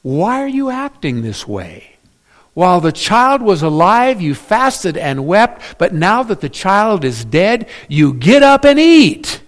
Why 0.02 0.42
are 0.42 0.48
you 0.48 0.68
acting 0.68 1.22
this 1.22 1.46
way? 1.46 1.94
While 2.54 2.80
the 2.80 2.90
child 2.90 3.40
was 3.40 3.62
alive, 3.62 4.20
you 4.20 4.34
fasted 4.34 4.96
and 4.96 5.28
wept, 5.28 5.78
but 5.78 5.94
now 5.94 6.24
that 6.24 6.40
the 6.40 6.48
child 6.48 7.04
is 7.04 7.24
dead, 7.24 7.68
you 7.86 8.12
get 8.12 8.42
up 8.42 8.64
and 8.64 8.80
eat. 8.80 9.42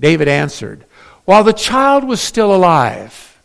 David 0.00 0.26
answered, 0.26 0.86
While 1.26 1.44
the 1.44 1.52
child 1.52 2.04
was 2.04 2.22
still 2.22 2.54
alive, 2.54 3.38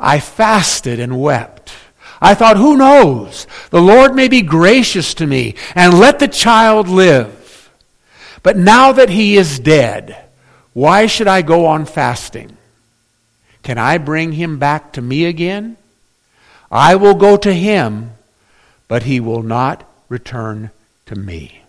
I 0.00 0.20
fasted 0.20 1.00
and 1.00 1.20
wept. 1.20 1.70
I 2.18 2.32
thought, 2.32 2.56
Who 2.56 2.78
knows? 2.78 3.46
The 3.68 3.82
Lord 3.82 4.14
may 4.14 4.28
be 4.28 4.40
gracious 4.40 5.12
to 5.14 5.26
me 5.26 5.54
and 5.74 5.98
let 5.98 6.18
the 6.18 6.28
child 6.28 6.88
live. 6.88 7.70
But 8.42 8.56
now 8.56 8.90
that 8.92 9.10
he 9.10 9.36
is 9.36 9.58
dead, 9.58 10.29
why 10.72 11.06
should 11.06 11.28
I 11.28 11.42
go 11.42 11.66
on 11.66 11.84
fasting? 11.84 12.56
Can 13.62 13.78
I 13.78 13.98
bring 13.98 14.32
him 14.32 14.58
back 14.58 14.92
to 14.92 15.02
me 15.02 15.24
again? 15.24 15.76
I 16.70 16.94
will 16.94 17.14
go 17.14 17.36
to 17.36 17.52
him, 17.52 18.12
but 18.88 19.02
he 19.02 19.20
will 19.20 19.42
not 19.42 19.84
return 20.08 20.70
to 21.06 21.16
me. 21.16 21.62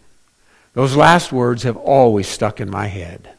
Those 0.73 0.95
last 0.95 1.31
words 1.31 1.63
have 1.63 1.77
always 1.77 2.27
stuck 2.27 2.61
in 2.61 2.69
my 2.69 2.87
head. 2.87 3.29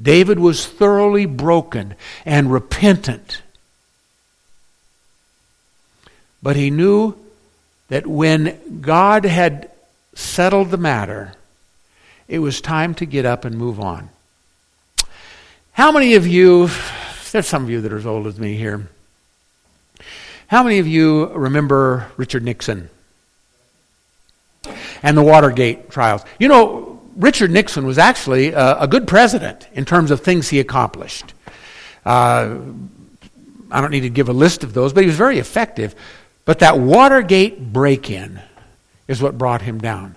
David 0.00 0.38
was 0.38 0.66
thoroughly 0.66 1.26
broken 1.26 1.94
and 2.24 2.52
repentant. 2.52 3.42
But 6.42 6.56
he 6.56 6.70
knew 6.70 7.14
that 7.88 8.06
when 8.06 8.80
God 8.80 9.24
had 9.24 9.70
settled 10.14 10.70
the 10.70 10.76
matter, 10.76 11.34
it 12.28 12.38
was 12.38 12.60
time 12.60 12.94
to 12.96 13.06
get 13.06 13.24
up 13.24 13.44
and 13.44 13.56
move 13.56 13.80
on. 13.80 14.08
How 15.72 15.92
many 15.92 16.14
of 16.14 16.26
you, 16.26 16.70
there's 17.32 17.46
some 17.46 17.64
of 17.64 17.70
you 17.70 17.80
that 17.82 17.92
are 17.92 17.98
as 17.98 18.06
old 18.06 18.26
as 18.26 18.38
me 18.38 18.56
here, 18.56 18.88
how 20.48 20.62
many 20.62 20.78
of 20.78 20.86
you 20.86 21.26
remember 21.28 22.06
Richard 22.16 22.44
Nixon 22.44 22.88
and 25.02 25.16
the 25.16 25.22
Watergate 25.22 25.90
trials? 25.90 26.22
You 26.38 26.48
know, 26.48 27.02
Richard 27.16 27.50
Nixon 27.50 27.84
was 27.84 27.98
actually 27.98 28.52
a, 28.52 28.80
a 28.80 28.86
good 28.86 29.08
president 29.08 29.66
in 29.72 29.84
terms 29.84 30.10
of 30.10 30.20
things 30.20 30.48
he 30.48 30.60
accomplished. 30.60 31.34
Uh, 32.04 32.58
I 33.70 33.80
don't 33.80 33.90
need 33.90 34.02
to 34.02 34.10
give 34.10 34.28
a 34.28 34.32
list 34.32 34.62
of 34.62 34.72
those, 34.72 34.92
but 34.92 35.02
he 35.02 35.08
was 35.08 35.16
very 35.16 35.38
effective. 35.38 35.94
But 36.44 36.60
that 36.60 36.78
Watergate 36.78 37.72
break 37.72 38.10
in 38.10 38.40
is 39.08 39.20
what 39.20 39.36
brought 39.36 39.62
him 39.62 39.78
down. 39.78 40.16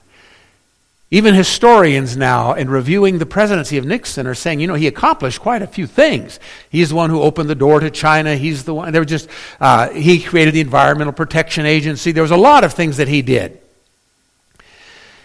Even 1.12 1.34
historians 1.34 2.16
now, 2.16 2.54
in 2.54 2.70
reviewing 2.70 3.18
the 3.18 3.26
presidency 3.26 3.78
of 3.78 3.86
Nixon, 3.86 4.28
are 4.28 4.36
saying, 4.36 4.60
you 4.60 4.68
know, 4.68 4.76
he 4.76 4.86
accomplished 4.86 5.42
quite 5.42 5.64
a 5.64 5.68
few 5.68 5.88
things. 5.88 6.40
He's 6.70 6.90
the 6.90 6.96
one 6.96 7.10
who 7.10 7.24
opened 7.24 7.50
the 7.50 7.56
door 7.56 7.80
to 7.80 7.90
China. 7.90 8.36
He's 8.36 8.64
the 8.64 8.76
one, 8.76 8.92
there 8.92 9.02
were 9.02 9.06
just, 9.06 9.28
uh, 9.60 9.90
he 9.90 10.22
created 10.22 10.54
the 10.54 10.62
Environmental 10.62 11.14
Protection 11.14 11.66
Agency. 11.66 12.12
There 12.12 12.22
was 12.22 12.32
a 12.32 12.38
lot 12.38 12.64
of 12.64 12.74
things 12.74 12.98
that 12.98 13.08
he 13.08 13.24
did. 13.24 13.60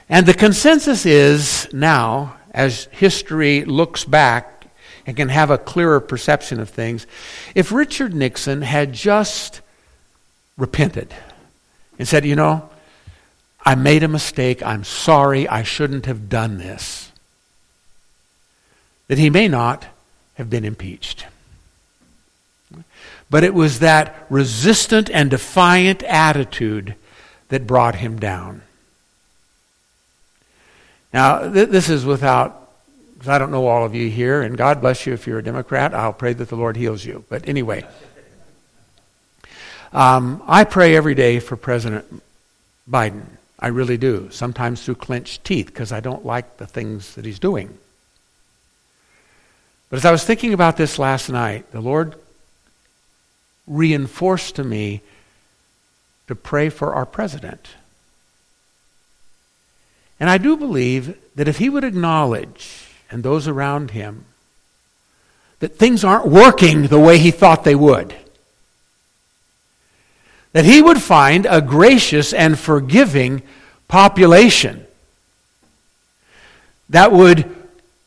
And 0.08 0.24
the 0.24 0.32
consensus 0.32 1.04
is 1.04 1.68
now, 1.70 2.36
as 2.52 2.84
history 2.86 3.66
looks 3.66 4.04
back 4.04 4.66
and 5.06 5.14
can 5.14 5.28
have 5.28 5.50
a 5.50 5.58
clearer 5.58 6.00
perception 6.00 6.60
of 6.60 6.70
things, 6.70 7.06
if 7.54 7.72
Richard 7.72 8.14
Nixon 8.14 8.62
had 8.62 8.94
just 8.94 9.60
repented 10.56 11.14
and 11.98 12.08
said, 12.08 12.24
you 12.24 12.36
know, 12.36 12.70
I 13.64 13.74
made 13.74 14.02
a 14.02 14.08
mistake. 14.08 14.62
I'm 14.62 14.84
sorry. 14.84 15.48
I 15.48 15.62
shouldn't 15.62 16.06
have 16.06 16.28
done 16.28 16.58
this. 16.58 17.10
That 19.08 19.18
he 19.18 19.30
may 19.30 19.48
not 19.48 19.86
have 20.34 20.50
been 20.50 20.64
impeached. 20.64 21.26
But 23.30 23.42
it 23.42 23.54
was 23.54 23.78
that 23.78 24.26
resistant 24.28 25.10
and 25.10 25.30
defiant 25.30 26.02
attitude 26.02 26.94
that 27.48 27.66
brought 27.66 27.96
him 27.96 28.18
down. 28.18 28.62
Now, 31.12 31.50
th- 31.50 31.68
this 31.68 31.88
is 31.88 32.04
without, 32.04 32.70
because 33.14 33.28
I 33.28 33.38
don't 33.38 33.50
know 33.50 33.66
all 33.66 33.84
of 33.84 33.94
you 33.94 34.10
here, 34.10 34.42
and 34.42 34.58
God 34.58 34.80
bless 34.80 35.06
you 35.06 35.12
if 35.12 35.26
you're 35.26 35.38
a 35.38 35.44
Democrat. 35.44 35.94
I'll 35.94 36.12
pray 36.12 36.32
that 36.32 36.48
the 36.48 36.56
Lord 36.56 36.76
heals 36.76 37.04
you. 37.04 37.24
But 37.28 37.48
anyway, 37.48 37.84
um, 39.92 40.42
I 40.46 40.64
pray 40.64 40.96
every 40.96 41.14
day 41.14 41.38
for 41.38 41.56
President 41.56 42.22
Biden. 42.90 43.24
I 43.58 43.68
really 43.68 43.96
do. 43.96 44.28
Sometimes 44.30 44.82
through 44.82 44.96
clenched 44.96 45.44
teeth 45.44 45.66
because 45.66 45.92
I 45.92 46.00
don't 46.00 46.26
like 46.26 46.56
the 46.56 46.66
things 46.66 47.14
that 47.14 47.24
he's 47.24 47.38
doing. 47.38 47.78
But 49.90 49.98
as 49.98 50.04
I 50.04 50.12
was 50.12 50.24
thinking 50.24 50.52
about 50.52 50.76
this 50.76 50.98
last 50.98 51.30
night, 51.30 51.70
the 51.70 51.80
Lord 51.80 52.16
reinforced 53.66 54.56
to 54.56 54.64
me 54.64 55.02
to 56.26 56.34
pray 56.34 56.68
for 56.68 56.94
our 56.94 57.06
president. 57.06 57.68
And 60.18 60.30
I 60.30 60.38
do 60.38 60.56
believe 60.56 61.16
that 61.34 61.48
if 61.48 61.58
he 61.58 61.68
would 61.68 61.84
acknowledge, 61.84 62.88
and 63.10 63.22
those 63.22 63.46
around 63.46 63.90
him, 63.92 64.24
that 65.60 65.76
things 65.76 66.04
aren't 66.04 66.26
working 66.26 66.88
the 66.88 67.00
way 67.00 67.18
he 67.18 67.30
thought 67.30 67.64
they 67.64 67.74
would, 67.74 68.14
that 70.54 70.64
he 70.64 70.80
would 70.80 71.02
find 71.02 71.46
a 71.50 71.60
gracious 71.60 72.32
and 72.32 72.56
forgiving 72.56 73.42
population 73.88 74.86
that 76.88 77.10
would 77.10 77.52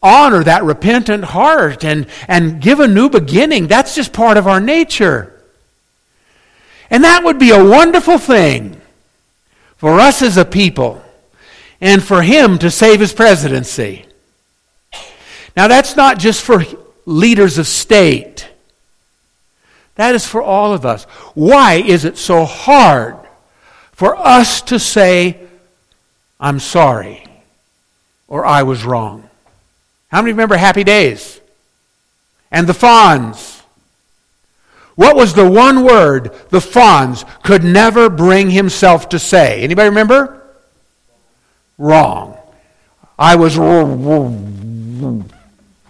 honor 0.02 0.44
that 0.44 0.64
repentant 0.64 1.26
heart 1.26 1.84
and, 1.84 2.08
and 2.26 2.62
give 2.62 2.80
a 2.80 2.88
new 2.88 3.10
beginning. 3.10 3.68
That's 3.68 3.96
just 3.96 4.14
part 4.14 4.38
of 4.38 4.48
our 4.48 4.62
nature. 4.62 5.34
And 6.90 7.04
that 7.04 7.26
would 7.26 7.38
be 7.38 7.52
a 7.52 7.64
wonderful 7.64 8.18
thing 8.18 8.80
for 9.76 10.00
us 10.00 10.22
as 10.22 10.38
a 10.38 10.46
people 10.46 11.04
and 11.82 12.02
for 12.02 12.22
him 12.22 12.58
to 12.60 12.72
save 12.72 13.02
his 13.02 13.12
presidency. 13.12 14.06
Now, 15.58 15.68
that's 15.68 15.98
not 15.98 16.18
just 16.18 16.42
for 16.42 16.64
leaders 17.06 17.58
of 17.58 17.68
state. 17.68 18.48
That 19.98 20.16
is 20.16 20.26
for 20.26 20.42
all 20.42 20.74
of 20.74 20.86
us. 20.86 21.04
Why 21.34 21.76
is 21.76 22.06
it 22.06 22.18
so 22.18 22.46
hard 22.46 23.18
for 23.92 24.16
us 24.16 24.62
to 24.64 24.80
say, 24.80 25.40
I'm 26.40 26.60
sorry, 26.60 27.26
or 28.28 28.46
I 28.46 28.64
was 28.64 28.86
wrong? 28.86 29.30
How 30.10 30.22
many 30.22 30.32
remember 30.32 30.56
Happy 30.56 30.84
Days? 30.84 31.42
And 32.52 32.68
the 32.68 32.74
Fonz? 32.74 33.62
What 34.96 35.16
was 35.16 35.34
the 35.34 35.50
one 35.50 35.84
word 35.84 36.32
the 36.50 36.60
Fonz 36.60 37.28
could 37.44 37.64
never 37.64 38.10
bring 38.10 38.52
himself 38.52 39.10
to 39.10 39.20
say? 39.20 39.62
Anybody 39.62 39.90
remember? 39.90 40.44
Wrong. 41.78 42.38
I 43.18 43.36
was 43.36 43.58
wrong. 43.58 45.30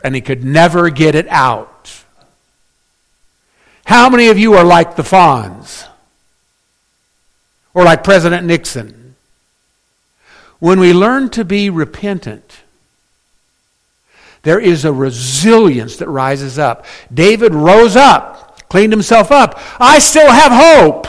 And 0.04 0.16
he 0.16 0.22
could 0.22 0.46
never 0.46 0.90
get 0.90 1.14
it 1.14 1.28
out. 1.28 2.04
How 3.88 4.10
many 4.10 4.28
of 4.28 4.38
you 4.38 4.54
are 4.56 4.66
like 4.66 4.98
the 4.98 5.02
Fonz? 5.02 5.88
Or 7.74 7.86
like 7.86 8.04
President 8.04 8.46
Nixon? 8.46 9.16
When 10.60 10.82
we 10.82 10.92
learn 10.92 11.30
to 11.30 11.46
be 11.46 11.70
repentant, 11.70 12.64
there 14.44 14.60
is 14.60 14.84
a 14.84 14.92
resilience 14.92 15.96
that 15.98 16.10
rises 16.10 16.60
up. 16.60 16.86
David 17.14 17.54
rose 17.54 17.96
up, 17.96 18.68
cleaned 18.68 18.92
himself 18.92 19.32
up. 19.32 19.58
I 19.80 20.00
still 20.00 20.30
have 20.30 20.52
hope. 20.52 21.08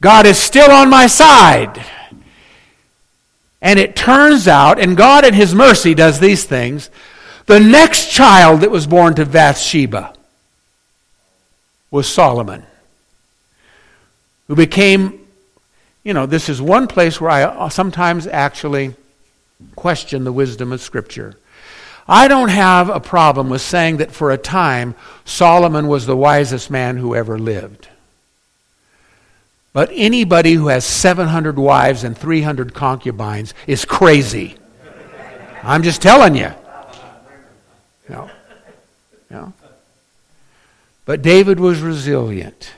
God 0.00 0.26
is 0.26 0.38
still 0.38 0.70
on 0.70 0.88
my 0.88 1.08
side. 1.08 1.84
And 3.60 3.80
it 3.80 3.96
turns 3.96 4.46
out, 4.46 4.78
and 4.78 4.96
God 4.96 5.24
in 5.24 5.34
His 5.34 5.56
mercy 5.56 5.92
does 5.92 6.20
these 6.20 6.44
things, 6.44 6.88
the 7.46 7.58
next 7.58 8.12
child 8.12 8.60
that 8.60 8.70
was 8.70 8.86
born 8.86 9.16
to 9.16 9.26
Bathsheba 9.26 10.14
was 11.92 12.08
Solomon, 12.08 12.64
who 14.48 14.56
became, 14.56 15.24
you 16.02 16.14
know, 16.14 16.26
this 16.26 16.48
is 16.48 16.60
one 16.60 16.88
place 16.88 17.20
where 17.20 17.30
I 17.30 17.42
uh, 17.44 17.68
sometimes 17.68 18.26
actually 18.26 18.96
question 19.76 20.24
the 20.24 20.32
wisdom 20.32 20.72
of 20.72 20.80
Scripture. 20.80 21.36
I 22.08 22.26
don't 22.26 22.48
have 22.48 22.88
a 22.88 22.98
problem 22.98 23.48
with 23.48 23.60
saying 23.60 23.98
that 23.98 24.10
for 24.10 24.32
a 24.32 24.38
time 24.38 24.96
Solomon 25.24 25.86
was 25.86 26.06
the 26.06 26.16
wisest 26.16 26.70
man 26.70 26.96
who 26.96 27.14
ever 27.14 27.38
lived. 27.38 27.88
But 29.72 29.90
anybody 29.92 30.54
who 30.54 30.68
has 30.68 30.84
700 30.84 31.58
wives 31.58 32.04
and 32.04 32.16
300 32.16 32.74
concubines 32.74 33.54
is 33.66 33.84
crazy. 33.84 34.56
I'm 35.62 35.82
just 35.82 36.02
telling 36.02 36.34
you. 36.34 36.52
Know. 38.08 38.30
But 41.04 41.22
David 41.22 41.58
was 41.58 41.80
resilient. 41.80 42.72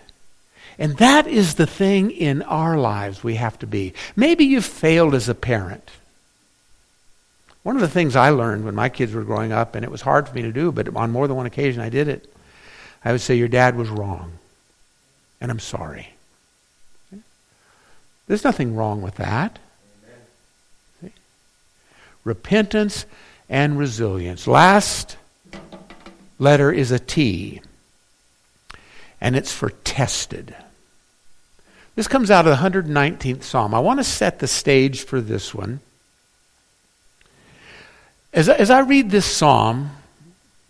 And 0.79 0.97
that 0.97 1.27
is 1.27 1.55
the 1.55 1.67
thing 1.67 2.11
in 2.11 2.43
our 2.43 2.77
lives 2.77 3.23
we 3.23 3.37
have 3.37 3.59
to 3.61 3.67
be. 3.67 3.95
Maybe 4.17 4.45
you've 4.45 4.65
failed 4.65 5.15
as 5.15 5.29
a 5.29 5.35
parent. 5.35 5.91
One 7.63 7.77
of 7.77 7.83
the 7.83 7.89
things 7.89 8.17
I 8.17 8.31
learned 8.31 8.65
when 8.65 8.75
my 8.75 8.89
kids 8.89 9.13
were 9.15 9.23
growing 9.23 9.53
up, 9.53 9.75
and 9.75 9.85
it 9.85 9.91
was 9.91 10.03
hard 10.03 10.29
for 10.29 10.35
me 10.35 10.43
to 10.43 10.53
do, 10.53 10.73
but 10.73 10.95
on 10.97 11.13
more 11.13 11.29
than 11.29 11.37
one 11.37 11.47
occasion 11.47 11.81
I 11.81 11.89
did 11.89 12.09
it, 12.09 12.31
I 13.05 13.13
would 13.13 13.21
say, 13.21 13.37
Your 13.37 13.49
dad 13.49 13.77
was 13.77 13.89
wrong, 13.89 14.33
and 15.41 15.51
I'm 15.51 15.61
sorry. 15.61 16.11
There's 18.27 18.45
nothing 18.45 18.75
wrong 18.75 19.03
with 19.03 19.17
that. 19.17 19.59
Repentance 22.25 23.05
and 23.51 23.79
resilience. 23.79 24.47
Last 24.47 25.19
letter 26.39 26.73
is 26.73 26.91
a 26.91 26.99
T, 26.99 27.61
and 29.25 29.37
it's 29.37 29.51
for 29.51 29.71
tested. 29.71 30.55
This 31.95 32.09
comes 32.09 32.31
out 32.31 32.47
of 32.47 32.61
the 32.61 32.69
119th 32.69 33.43
Psalm. 33.43 33.73
I 33.73 33.79
want 33.79 33.99
to 33.99 34.05
set 34.05 34.39
the 34.39 34.47
stage 34.47 35.05
for 35.05 35.19
this 35.19 35.55
one. 35.55 35.81
As, 38.35 38.51
as 38.51 38.69
I 38.69 38.81
read 38.81 39.11
this 39.11 39.25
psalm, 39.25 39.93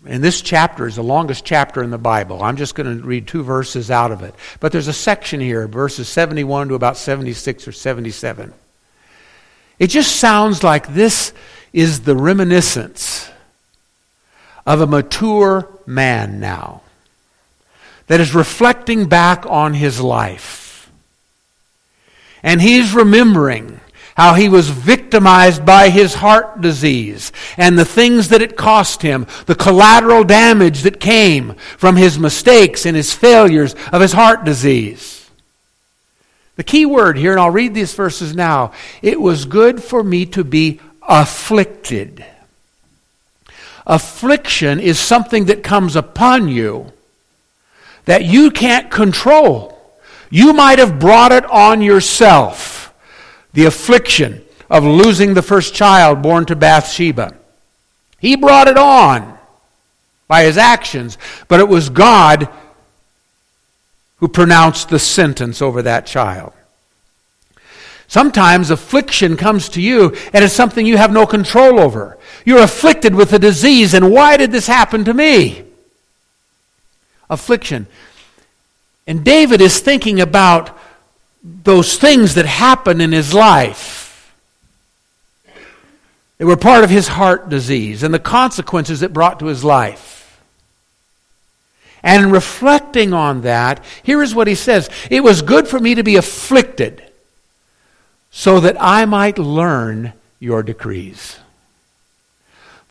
and 0.07 0.23
this 0.23 0.41
chapter 0.41 0.87
is 0.87 0.95
the 0.95 1.03
longest 1.03 1.45
chapter 1.45 1.83
in 1.83 1.91
the 1.91 1.99
Bible. 1.99 2.45
I'm 2.45 2.57
just 2.57 2.77
going 2.77 2.97
to 3.01 3.05
read 3.05 3.27
two 3.27 3.43
verses 3.43 3.91
out 3.91 4.13
of 4.13 4.23
it. 4.23 4.37
But 4.61 4.71
there's 4.71 4.87
a 4.87 4.93
section 4.93 5.41
here, 5.41 5.67
verses 5.67 6.09
71 6.09 6.69
to 6.69 6.75
about 6.75 6.97
76 6.97 7.67
or 7.67 7.73
77. 7.73 8.55
It 9.81 9.89
just 9.89 10.15
sounds 10.15 10.63
like 10.63 10.95
this 10.95 11.33
is 11.73 12.03
the 12.03 12.15
reminiscence 12.15 13.29
of 14.65 14.81
a 14.81 14.87
mature 14.87 15.69
man 15.87 16.39
now 16.39 16.84
that 18.07 18.21
is 18.21 18.35
reflecting 18.35 19.07
back 19.07 19.47
on 19.47 19.75
his 19.75 20.01
life. 20.01 20.91
And 22.43 22.61
he's 22.61 22.93
remembering 22.93 23.81
how 24.17 24.35
he 24.35 24.49
was 24.49 24.69
victimized 24.69 25.67
by 25.67 25.89
his 25.89 26.15
heart 26.15 26.61
disease 26.61 27.33
and 27.57 27.79
the 27.79 27.85
things 27.85 28.29
that 28.29 28.43
it 28.43 28.57
cost 28.57 29.03
him, 29.03 29.27
the 29.47 29.55
collateral 29.55 30.23
damage 30.23 30.83
that 30.83 31.01
came 31.01 31.55
from 31.77 31.97
his 31.97 32.19
mistakes 32.19 32.87
and 32.87 32.97
his 32.97 33.13
failures 33.13 33.75
of 33.93 34.01
his 34.01 34.13
heart 34.13 34.45
disease. 34.45 35.29
The 36.57 36.65
key 36.65 36.87
word 36.87 37.19
here, 37.19 37.33
and 37.33 37.41
I'll 37.41 37.51
read 37.51 37.75
these 37.75 37.95
verses 37.95 38.37
now 38.37 38.73
it 39.03 39.21
was 39.21 39.45
good 39.45 39.83
for 39.83 40.05
me 40.05 40.27
to 40.27 40.45
be 40.45 40.81
afflicted. 41.03 42.25
Affliction 43.87 44.79
is 44.79 44.99
something 44.99 45.47
that 45.47 45.65
comes 45.65 45.97
upon 45.97 46.49
you 46.49 46.93
that 48.05 48.25
you 48.25 48.51
can't 48.51 48.91
control. 48.91 49.71
You 50.31 50.53
might 50.53 50.79
have 50.79 50.99
brought 50.99 51.33
it 51.33 51.45
on 51.47 51.81
yourself 51.81 52.93
the 53.53 53.67
affliction 53.67 54.43
of 54.69 54.85
losing 54.85 55.35
the 55.35 55.43
first 55.43 55.75
child 55.75 56.23
born 56.23 56.45
to 56.47 56.57
Bathsheba. 56.57 57.35
He 58.19 58.37
brought 58.37 58.69
it 58.69 58.77
on 58.77 59.39
by 60.27 60.45
his 60.45 60.59
actions, 60.59 61.19
but 61.49 61.61
it 61.61 61.69
was 61.69 61.89
God 61.89 62.49
who 64.17 64.29
pronounced 64.29 64.89
the 64.89 64.99
sentence 64.99 65.61
over 65.61 65.83
that 65.83 66.07
child. 66.07 66.53
Sometimes 68.09 68.71
affliction 68.71 69.37
comes 69.37 69.69
to 69.71 69.81
you 69.81 70.17
and 70.33 70.45
it's 70.45 70.55
something 70.55 70.87
you 70.87 70.97
have 70.97 71.13
no 71.13 71.27
control 71.27 71.79
over. 71.81 72.19
You're 72.45 72.63
afflicted 72.63 73.15
with 73.15 73.33
a 73.33 73.39
disease, 73.39 73.95
and 73.95 74.11
why 74.11 74.37
did 74.37 74.53
this 74.53 74.67
happen 74.67 75.05
to 75.05 75.15
me? 75.15 75.65
Affliction. 77.31 77.87
And 79.07 79.25
David 79.25 79.61
is 79.61 79.81
thinking 79.81 80.21
about 80.21 80.77
those 81.43 81.97
things 81.97 82.35
that 82.35 82.47
happened 82.47 83.03
in 83.03 83.13
his 83.13 83.35
life. 83.35 84.35
They 86.39 86.45
were 86.45 86.57
part 86.57 86.85
of 86.85 86.91
his 86.91 87.09
heart 87.09 87.49
disease 87.49 88.03
and 88.03 88.13
the 88.13 88.19
consequences 88.19 89.03
it 89.03 89.13
brought 89.13 89.39
to 89.41 89.47
his 89.47 89.63
life. 89.63 90.41
And 92.03 92.33
reflecting 92.33 93.15
on 93.15 93.43
that, 93.43 93.83
here 94.03 94.23
is 94.23 94.35
what 94.35 94.47
he 94.47 94.55
says 94.55 94.91
It 95.11 95.23
was 95.23 95.43
good 95.43 95.69
for 95.69 95.79
me 95.79 95.95
to 95.95 96.03
be 96.03 96.17
afflicted 96.17 97.03
so 98.31 98.61
that 98.61 98.77
I 98.81 99.05
might 99.05 99.39
learn 99.39 100.13
your 100.41 100.63
decrees. 100.63 101.39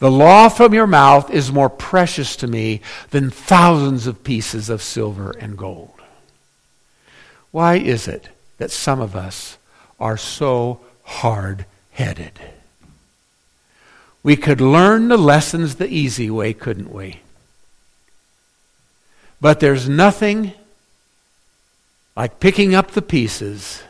The 0.03 0.11
law 0.11 0.49
from 0.49 0.73
your 0.73 0.85
mouth 0.85 1.31
is 1.31 1.49
more 1.49 1.69
precious 1.69 2.35
to 2.35 2.47
me 2.47 2.81
than 3.11 3.29
thousands 3.29 4.05
of 4.05 4.21
pieces 4.21 4.69
of 4.69 4.83
silver 4.83 5.31
and 5.39 5.57
gold. 5.57 6.01
Why 7.51 7.75
is 7.75 8.05
it 8.09 8.27
that 8.57 8.69
some 8.69 8.99
of 8.99 9.15
us 9.15 9.57
are 10.01 10.17
so 10.17 10.81
hard 11.03 11.65
headed. 11.93 12.37
We 14.23 14.35
could 14.35 14.59
learn 14.59 15.07
the 15.07 15.17
lessons 15.17 15.75
the 15.75 15.87
easy 15.87 16.29
way, 16.29 16.53
couldn't 16.53 16.91
we? 16.91 17.21
But 19.39 19.61
there's 19.61 19.87
nothing 19.87 20.51
like 22.17 22.41
picking 22.41 22.75
up 22.75 22.91
the 22.91 23.01
pieces 23.01 23.83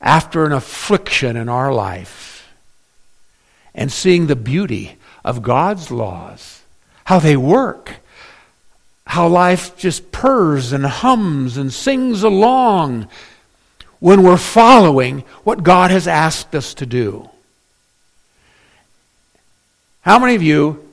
after 0.00 0.44
an 0.44 0.52
affliction 0.52 1.36
in 1.36 1.48
our 1.48 1.72
life 1.72 2.52
and 3.74 3.90
seeing 3.90 4.28
the 4.28 4.36
beauty 4.36 4.96
of 5.26 5.42
God's 5.42 5.90
laws, 5.90 6.62
how 7.04 7.18
they 7.18 7.36
work, 7.36 7.96
how 9.08 9.26
life 9.26 9.76
just 9.76 10.12
purrs 10.12 10.72
and 10.72 10.86
hums 10.86 11.56
and 11.56 11.72
sings 11.72 12.22
along 12.22 13.08
when 13.98 14.22
we're 14.22 14.36
following 14.36 15.24
what 15.42 15.64
God 15.64 15.90
has 15.90 16.06
asked 16.06 16.54
us 16.54 16.74
to 16.74 16.86
do. 16.86 17.28
How 20.02 20.20
many 20.20 20.36
of 20.36 20.42
you 20.44 20.88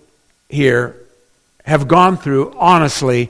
here 0.49 0.95
have 1.63 1.87
gone 1.87 2.17
through, 2.17 2.55
honestly, 2.57 3.29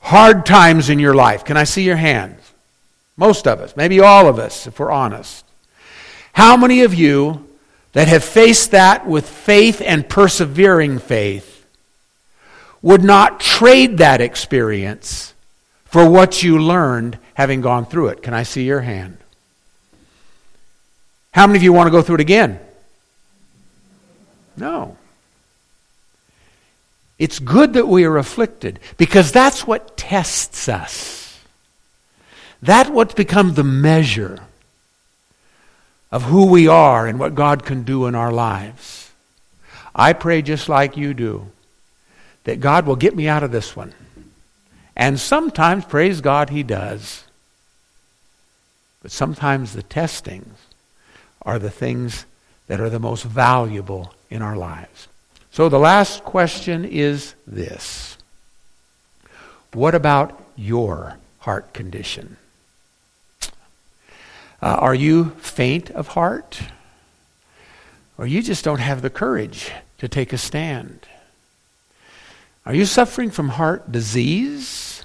hard 0.00 0.46
times 0.46 0.88
in 0.88 0.98
your 0.98 1.14
life? 1.14 1.44
Can 1.44 1.58
I 1.58 1.64
see 1.64 1.82
your 1.82 1.96
hands? 1.96 2.40
Most 3.18 3.46
of 3.46 3.60
us, 3.60 3.76
maybe 3.76 4.00
all 4.00 4.26
of 4.26 4.38
us, 4.38 4.66
if 4.66 4.78
we're 4.78 4.90
honest. 4.90 5.44
How 6.32 6.56
many 6.56 6.82
of 6.82 6.94
you 6.94 7.47
that 7.92 8.08
have 8.08 8.24
faced 8.24 8.72
that 8.72 9.06
with 9.06 9.28
faith 9.28 9.82
and 9.84 10.08
persevering 10.08 10.98
faith 10.98 11.66
would 12.82 13.02
not 13.02 13.40
trade 13.40 13.98
that 13.98 14.20
experience 14.20 15.34
for 15.84 16.08
what 16.08 16.42
you 16.42 16.58
learned 16.58 17.18
having 17.34 17.60
gone 17.60 17.86
through 17.86 18.08
it. 18.08 18.22
Can 18.22 18.34
I 18.34 18.42
see 18.42 18.64
your 18.64 18.80
hand? 18.82 19.18
How 21.32 21.46
many 21.46 21.58
of 21.58 21.62
you 21.62 21.72
want 21.72 21.86
to 21.86 21.90
go 21.90 22.02
through 22.02 22.16
it 22.16 22.20
again? 22.20 22.60
No. 24.56 24.96
It's 27.18 27.38
good 27.38 27.72
that 27.72 27.88
we 27.88 28.04
are 28.04 28.16
afflicted 28.16 28.78
because 28.96 29.32
that's 29.32 29.66
what 29.66 29.96
tests 29.96 30.68
us. 30.68 31.40
That's 32.62 32.90
what's 32.90 33.14
become 33.14 33.54
the 33.54 33.64
measure 33.64 34.40
of 36.10 36.24
who 36.24 36.46
we 36.46 36.68
are 36.68 37.06
and 37.06 37.18
what 37.18 37.34
God 37.34 37.64
can 37.64 37.82
do 37.82 38.06
in 38.06 38.14
our 38.14 38.32
lives. 38.32 39.10
I 39.94 40.12
pray 40.12 40.42
just 40.42 40.68
like 40.68 40.96
you 40.96 41.14
do 41.14 41.50
that 42.44 42.60
God 42.60 42.86
will 42.86 42.96
get 42.96 43.14
me 43.14 43.28
out 43.28 43.42
of 43.42 43.50
this 43.50 43.76
one. 43.76 43.92
And 44.96 45.20
sometimes, 45.20 45.84
praise 45.84 46.20
God, 46.20 46.50
He 46.50 46.62
does. 46.62 47.24
But 49.02 49.12
sometimes 49.12 49.72
the 49.72 49.82
testings 49.82 50.58
are 51.42 51.58
the 51.58 51.70
things 51.70 52.24
that 52.66 52.80
are 52.80 52.90
the 52.90 52.98
most 52.98 53.24
valuable 53.24 54.14
in 54.30 54.42
our 54.42 54.56
lives. 54.56 55.08
So 55.50 55.68
the 55.68 55.78
last 55.78 56.24
question 56.24 56.84
is 56.84 57.34
this 57.46 58.16
What 59.72 59.94
about 59.94 60.42
your 60.56 61.16
heart 61.40 61.72
condition? 61.72 62.36
Uh, 64.60 64.66
are 64.66 64.94
you 64.94 65.30
faint 65.38 65.90
of 65.90 66.08
heart? 66.08 66.60
Or 68.16 68.26
you 68.26 68.42
just 68.42 68.64
don't 68.64 68.80
have 68.80 69.02
the 69.02 69.10
courage 69.10 69.70
to 69.98 70.08
take 70.08 70.32
a 70.32 70.38
stand? 70.38 71.06
Are 72.66 72.74
you 72.74 72.84
suffering 72.84 73.30
from 73.30 73.50
heart 73.50 73.90
disease? 73.90 75.04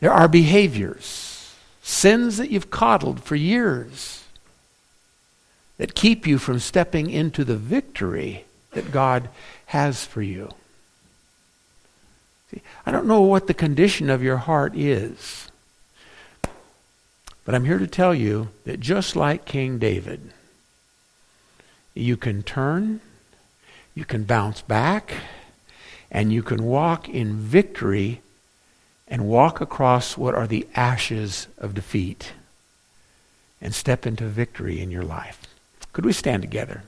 There 0.00 0.12
are 0.12 0.28
behaviors, 0.28 1.54
sins 1.82 2.38
that 2.38 2.50
you've 2.50 2.70
coddled 2.70 3.22
for 3.22 3.36
years 3.36 4.24
that 5.76 5.94
keep 5.94 6.26
you 6.26 6.38
from 6.38 6.58
stepping 6.58 7.10
into 7.10 7.44
the 7.44 7.56
victory 7.56 8.44
that 8.72 8.92
God 8.92 9.28
has 9.66 10.04
for 10.04 10.22
you. 10.22 10.50
See, 12.50 12.62
I 12.84 12.90
don't 12.90 13.06
know 13.06 13.22
what 13.22 13.46
the 13.46 13.54
condition 13.54 14.10
of 14.10 14.22
your 14.22 14.38
heart 14.38 14.74
is. 14.74 15.49
But 17.44 17.54
I'm 17.54 17.64
here 17.64 17.78
to 17.78 17.86
tell 17.86 18.14
you 18.14 18.48
that 18.64 18.80
just 18.80 19.16
like 19.16 19.44
King 19.44 19.78
David, 19.78 20.32
you 21.94 22.16
can 22.16 22.42
turn, 22.42 23.00
you 23.94 24.04
can 24.04 24.24
bounce 24.24 24.62
back, 24.62 25.14
and 26.10 26.32
you 26.32 26.42
can 26.42 26.64
walk 26.64 27.08
in 27.08 27.36
victory 27.36 28.20
and 29.08 29.26
walk 29.26 29.60
across 29.60 30.16
what 30.16 30.34
are 30.34 30.46
the 30.46 30.66
ashes 30.74 31.48
of 31.58 31.74
defeat 31.74 32.32
and 33.60 33.74
step 33.74 34.06
into 34.06 34.26
victory 34.26 34.80
in 34.80 34.90
your 34.90 35.02
life. 35.02 35.42
Could 35.92 36.04
we 36.04 36.12
stand 36.12 36.42
together? 36.42 36.84